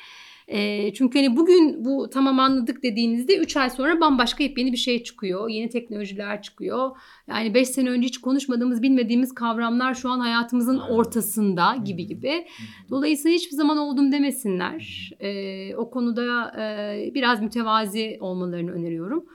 [0.47, 5.03] E, çünkü hani bugün bu tamam anladık dediğinizde 3 ay sonra bambaşka yepyeni bir şey
[5.03, 5.49] çıkıyor.
[5.49, 6.91] Yeni teknolojiler çıkıyor.
[7.27, 12.45] Yani 5 sene önce hiç konuşmadığımız, bilmediğimiz kavramlar şu an hayatımızın ortasında gibi gibi.
[12.89, 15.11] Dolayısıyla hiçbir zaman oldum demesinler.
[15.19, 19.25] Ee, o konuda e, biraz mütevazi olmalarını öneriyorum.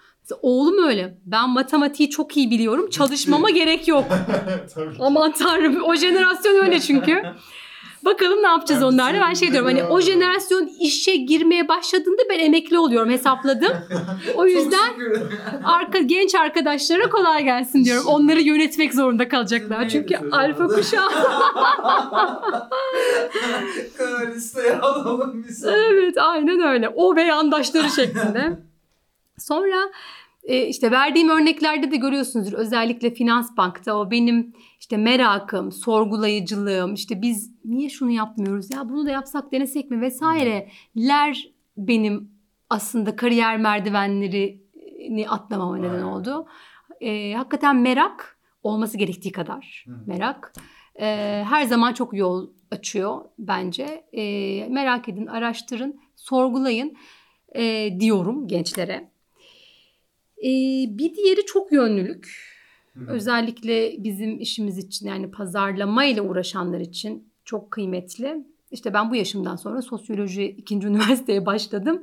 [0.43, 1.19] Oğlum öyle.
[1.27, 2.91] Ben matematiği çok iyi biliyorum.
[2.91, 4.05] Çalışmama gerek yok.
[5.01, 7.23] Aman tanrım o jenerasyon öyle çünkü.
[8.05, 9.21] Bakalım ne yapacağız Ben onlarla.
[9.29, 13.73] Ben şey diyorum hani o jenerasyon işe girmeye başladığında ben emekli oluyorum hesapladım.
[14.35, 14.95] O yüzden
[15.65, 18.07] arka genç arkadaşlara kolay gelsin diyorum.
[18.07, 19.89] Onları yönetmek zorunda kalacaklar.
[19.89, 21.09] Çünkü alfa kuşağı.
[25.67, 26.89] Evet aynen öyle.
[26.89, 28.59] O ve yandaşları şeklinde.
[29.39, 29.91] Sonra
[30.43, 32.53] e, işte verdiğim örneklerde de görüyorsunuzdur.
[32.53, 39.07] Özellikle finans bankta o benim işte merakım, sorgulayıcılığım, işte biz niye şunu yapmıyoruz ya bunu
[39.07, 42.31] da yapsak denesek mi vesaireler benim
[42.71, 46.03] aslında kariyer merdivenlerini atlamama neden Aynen.
[46.03, 46.47] oldu.
[47.01, 49.99] E, hakikaten merak olması gerektiği kadar Hı.
[50.07, 50.53] merak.
[51.01, 51.07] E,
[51.49, 54.05] her zaman çok yol açıyor bence.
[54.13, 54.23] E,
[54.69, 56.97] merak edin, araştırın, sorgulayın
[57.55, 59.11] e, diyorum gençlere.
[60.43, 60.49] E,
[60.99, 62.49] bir diğeri çok yönlülük.
[62.95, 63.05] Hı.
[63.09, 68.45] Özellikle bizim işimiz için yani pazarlama ile uğraşanlar için çok kıymetli.
[68.71, 72.03] İşte ben bu yaşımdan sonra sosyoloji ikinci üniversiteye başladım.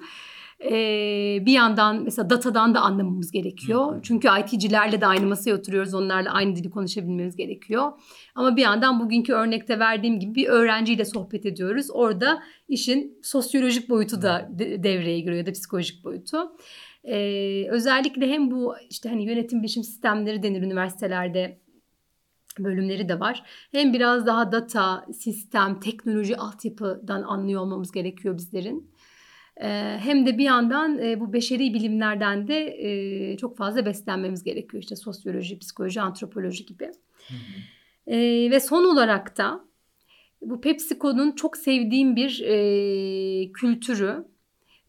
[0.64, 3.96] Ee, bir yandan mesela datadan da anlamamız gerekiyor.
[3.96, 4.00] Hı.
[4.04, 5.94] Çünkü IT'cilerle de aynı masaya oturuyoruz.
[5.94, 7.92] Onlarla aynı dili konuşabilmemiz gerekiyor.
[8.36, 11.88] Ama bir yandan bugünkü örnekte verdiğim gibi bir öğrenciyle sohbet ediyoruz.
[11.92, 16.38] Orada işin sosyolojik boyutu da de- devreye giriyor ya da psikolojik boyutu.
[17.08, 21.60] Ee, özellikle hem bu işte hani yönetim bilişim sistemleri denir üniversitelerde
[22.60, 23.44] bölümleri de var.
[23.72, 28.92] Hem biraz daha data, sistem, teknoloji altyapıdan anlıyor olmamız gerekiyor bizlerin.
[29.62, 34.84] Ee, hem de bir yandan e, bu beşeri bilimlerden de e, çok fazla beslenmemiz gerekiyor.
[34.84, 36.86] İşte sosyoloji, psikoloji, antropoloji gibi.
[37.28, 38.52] Hı hı.
[38.52, 39.66] Ve son olarak da
[40.42, 42.34] bu PepsiCo'nun çok sevdiğim bir
[43.54, 44.26] kültürü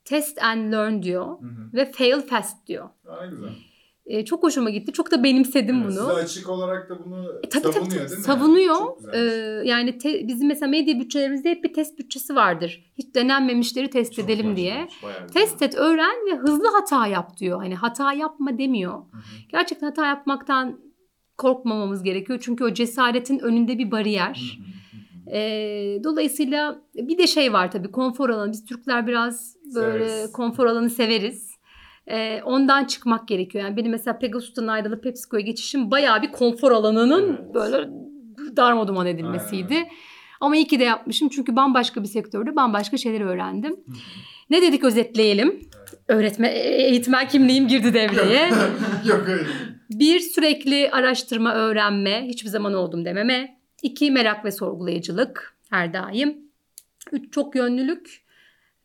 [0.07, 1.73] test and learn diyor Hı hı.
[1.73, 2.89] ve fail fast diyor.
[3.23, 3.49] Ne güzel.
[4.07, 4.93] E, çok hoşuma gitti.
[4.93, 6.01] Çok da benimsedim Evet, bunu.
[6.01, 8.09] Size açık olarak da bunu E, tabii, savunuyor tabii.
[8.09, 8.25] değil mi?
[8.25, 8.77] Savunuyor.
[9.15, 9.19] Ee,
[9.69, 12.93] yani te- bizim mesela medya bütçelerimizde hep bir test bütçesi vardır.
[12.99, 14.89] Hiç denenmemişleri test Çok edelim diye.
[15.03, 15.29] güzel.
[15.29, 17.59] Test et, öğren ve hızlı hata yap diyor.
[17.59, 18.93] Hani hata yapma demiyor.
[18.93, 19.21] Hı hı.
[19.49, 20.81] Gerçekten hata yapmaktan
[21.39, 22.39] korkmamamız gerekiyor.
[22.43, 24.57] Çünkü o cesaretin önünde bir bariyer.
[24.59, 24.67] Hı hı,
[25.33, 28.53] Ee, dolayısıyla bir de şey var tabii konfor alanı.
[28.53, 30.33] Biz Türkler biraz böyle Severiz.
[30.33, 31.57] konfor alanı severiz.
[32.11, 33.65] Ee, ondan çıkmak gerekiyor.
[33.65, 37.55] Yani benim mesela Pegasus'tan ayrılıp PepsiCo'ya geçişim bayağı bir konfor alanının Evet.
[37.55, 37.89] böyle
[38.57, 39.75] darmaduman edilmesiydi.
[39.75, 39.89] Aynen.
[40.41, 43.71] Ama iyi ki de yapmışım çünkü bambaşka bir sektörde bambaşka şeyleri öğrendim.
[43.73, 43.97] Hı hı.
[44.51, 45.61] Ne dedik özetleyelim?
[46.09, 48.51] Öğretmen, eğitmen kimliğim girdi devreye.
[49.07, 49.49] Yok öyle.
[49.91, 53.56] Bir sürekli araştırma, öğrenme, hiçbir zaman oldum dememe.
[53.83, 56.39] İki merak ve sorgulayıcılık her daim.
[57.13, 58.25] Üç çok yönlülük.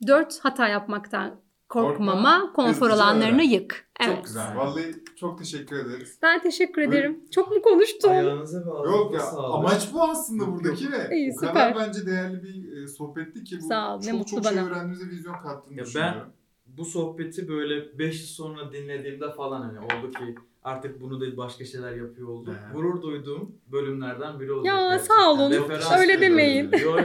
[0.07, 3.49] Dört hata yapmaktan Korkmama, konfor hızlıca alanlarını öğren.
[3.49, 3.87] yık.
[3.99, 4.15] Evet.
[4.15, 4.57] Çok güzel.
[4.57, 6.19] Vallahi çok teşekkür ederiz.
[6.21, 7.19] Ben teşekkür ederim.
[7.31, 8.11] Çok mu konuştum?
[8.11, 9.55] Ayağınıza ve Yok ya sağlık.
[9.55, 11.75] amaç bu aslında buradaki ve İyi, o kadar süper.
[11.87, 14.65] bence değerli bir e, sohbetti ki bu Sağ ol, ne çok mutlu çok şey bana.
[14.67, 16.33] öğrendiğimize vizyon kattığını Ya ben- düşünüyorum.
[16.67, 21.66] bu sohbeti böyle 5 yıl sonra dinlediğimde falan hani oldu ki artık bunu değil başka
[21.66, 22.53] şeyler yapıyor oldum.
[22.55, 22.74] He.
[22.74, 24.68] Gurur duyduğum bölümlerden biri oldu.
[24.68, 25.16] Ya, gerçekten.
[25.16, 25.51] sağ olun.
[25.51, 26.72] Referans Öyle demeyin.
[26.84, 26.99] Yok,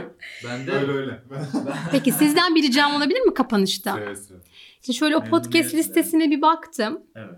[0.45, 1.23] ben de Öyle öyle.
[1.91, 3.93] Peki sizden bir ricam olabilir mi kapanışta?
[4.15, 4.39] Seve.
[4.81, 7.01] Şimdi şöyle o podcast listesine bir baktım.
[7.15, 7.35] evet.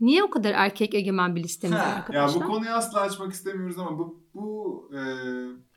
[0.00, 2.42] Niye o kadar erkek egemen bir listemiz var Ha, Ya arkadaşlar?
[2.42, 5.00] bu konuyu asla açmak istemiyoruz ama bu bu e,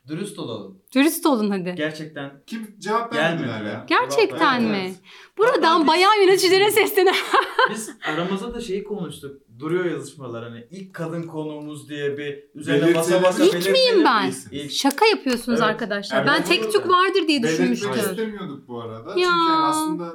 [0.10, 0.82] Dürüst olalım.
[0.96, 1.76] Dürüst olun hadi.
[1.78, 3.86] Gerçekten kim cevap vermediler ya.
[3.90, 4.72] Gerçekten Evet.
[4.72, 4.96] mi?
[5.38, 7.16] Buradan Hatta biz- bayağı yöneticilere seslenen.
[7.72, 9.42] Biz aramızda da şeyi konuştuk.
[9.60, 13.72] Duruyor yazışmalar hani ilk kadın konuğumuz diye bir üzerine basa basa İlk belirtelim.
[13.96, 14.34] miyim ben?
[14.52, 14.72] İlk.
[14.72, 15.70] Şaka yapıyorsunuz Evet.
[15.70, 16.18] arkadaşlar.
[16.18, 17.92] Yani ben ben tek bunu- tük vardır diye Belirtmek düşünmüştüm.
[18.12, 19.10] istemiyorduk bu arada.
[19.10, 19.16] Ya.
[19.16, 20.14] Çünkü yani aslında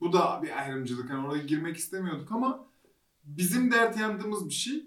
[0.00, 1.10] bu da bir ayrımcılık.
[1.10, 2.66] Yani oraya girmek istemiyorduk ama
[3.24, 4.82] bizim dert yandığımız bir şey.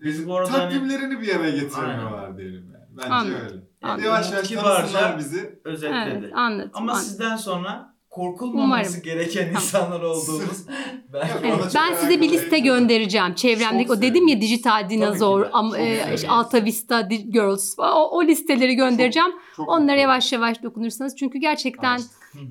[0.00, 2.86] Biz e, bu arada hani- takvimlerini bir araya getirmiyorlar diyelim yani.
[2.96, 3.40] Bence Anladım.
[3.44, 3.62] öyle.
[3.88, 4.04] Anladım.
[4.04, 5.60] Yavaş yavaş Kibarca- bizi.
[5.64, 6.18] Özetledi.
[6.20, 6.70] Evet anladım.
[6.74, 7.08] Ama anladım.
[7.08, 9.02] sizden sonra korkulmaması Umarım.
[9.02, 9.54] gereken Tamam.
[9.62, 10.66] insanlar olduğumuz
[11.12, 13.34] ben Evet, çok ben size bir liste göndereceğim.
[13.34, 16.14] Çevremdeki Çok o dedim ya dijital dinozor, am- Çok e, sevindim.
[16.14, 19.30] işte Alta Vista Di- Girls o, o listeleri göndereceğim.
[19.56, 21.16] Çok Onlara mutlu yavaş yavaş dokunursanız.
[21.16, 22.00] Çünkü gerçekten.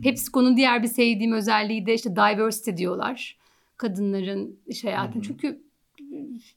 [0.03, 3.37] PepsiCo'nun diğer bir sevdiğim özelliği de işte diversity diyorlar.
[3.77, 5.21] Kadınların iş hayatını.
[5.23, 5.61] Çünkü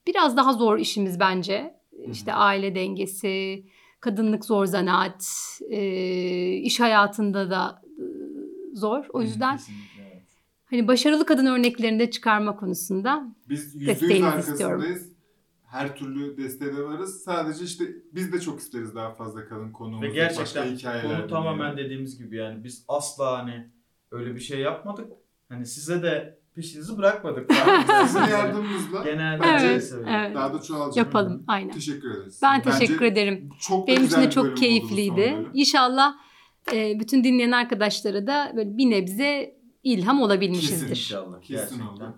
[0.06, 1.74] biraz daha zor işimiz bence.
[2.12, 3.64] İşte aile dengesi,
[4.00, 5.24] kadınlık zor zanaat,
[5.70, 8.04] e, iş hayatında da e,
[8.74, 9.04] zor.
[9.12, 10.28] O yüzden Kesinlikle, evet.
[10.64, 15.08] hani başarılı kadın örneklerini de çıkarma konusunda Biz yüzde yüz Desteğinizi arkasındayız.
[15.66, 17.22] Her türlü desteğe de varız.
[17.22, 20.02] Sadece işte biz de çok isteriz daha fazla kadın konuğumuz.
[20.02, 23.70] Ve gerçekten hikayeler konu tamamen dediğimiz gibi yani biz asla hani
[24.10, 25.12] öyle bir şey yapmadık.
[25.48, 27.50] Hani size de peşinizi bırakmadık.
[28.06, 30.96] Sizin yardımınızla Genelde Bence Evet, evet, daha da çoğalacak.
[30.96, 31.44] yapalım.
[31.46, 31.72] Aynen.
[31.72, 32.40] Teşekkür ederiz.
[32.42, 33.48] Ben Bence teşekkür ederim.
[33.60, 35.36] Çok Benim için güzel de çok keyifliydi.
[35.54, 36.14] İnşallah
[36.72, 40.90] e, bütün dinleyen arkadaşlara da böyle bir nebze ilham olabilmişizdir.
[40.90, 41.40] İnşallah.
[41.40, 42.16] Kesin oldu.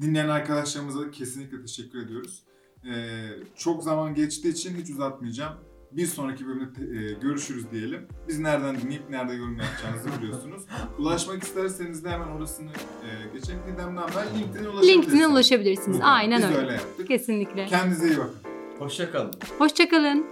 [0.00, 2.42] Dinleyen arkadaşlarımıza da kesinlikle teşekkür ediyoruz.
[2.84, 5.52] Ee, çok zaman geçtiği için hiç uzatmayacağım.
[5.92, 8.06] Bir sonraki bölümde te- e, görüşürüz diyelim.
[8.28, 10.62] Biz nereden dinleyip nerede yorum yapacağınızı biliyorsunuz.
[10.98, 13.58] Ulaşmak isterseniz de hemen orasını e, geçelim.
[13.72, 14.88] Didem'den ben LinkedIn'e ulaşabilirsiniz.
[14.88, 15.98] LinkedIn'e ulaşabilirsiniz.
[16.02, 16.58] Aynen Biz öyle.
[16.58, 17.08] öyle yaptık.
[17.08, 17.66] Kesinlikle.
[17.66, 18.34] Kendinize iyi bakın.
[18.78, 19.30] Hoşça kalın.
[19.58, 20.26] Hoşçakalın.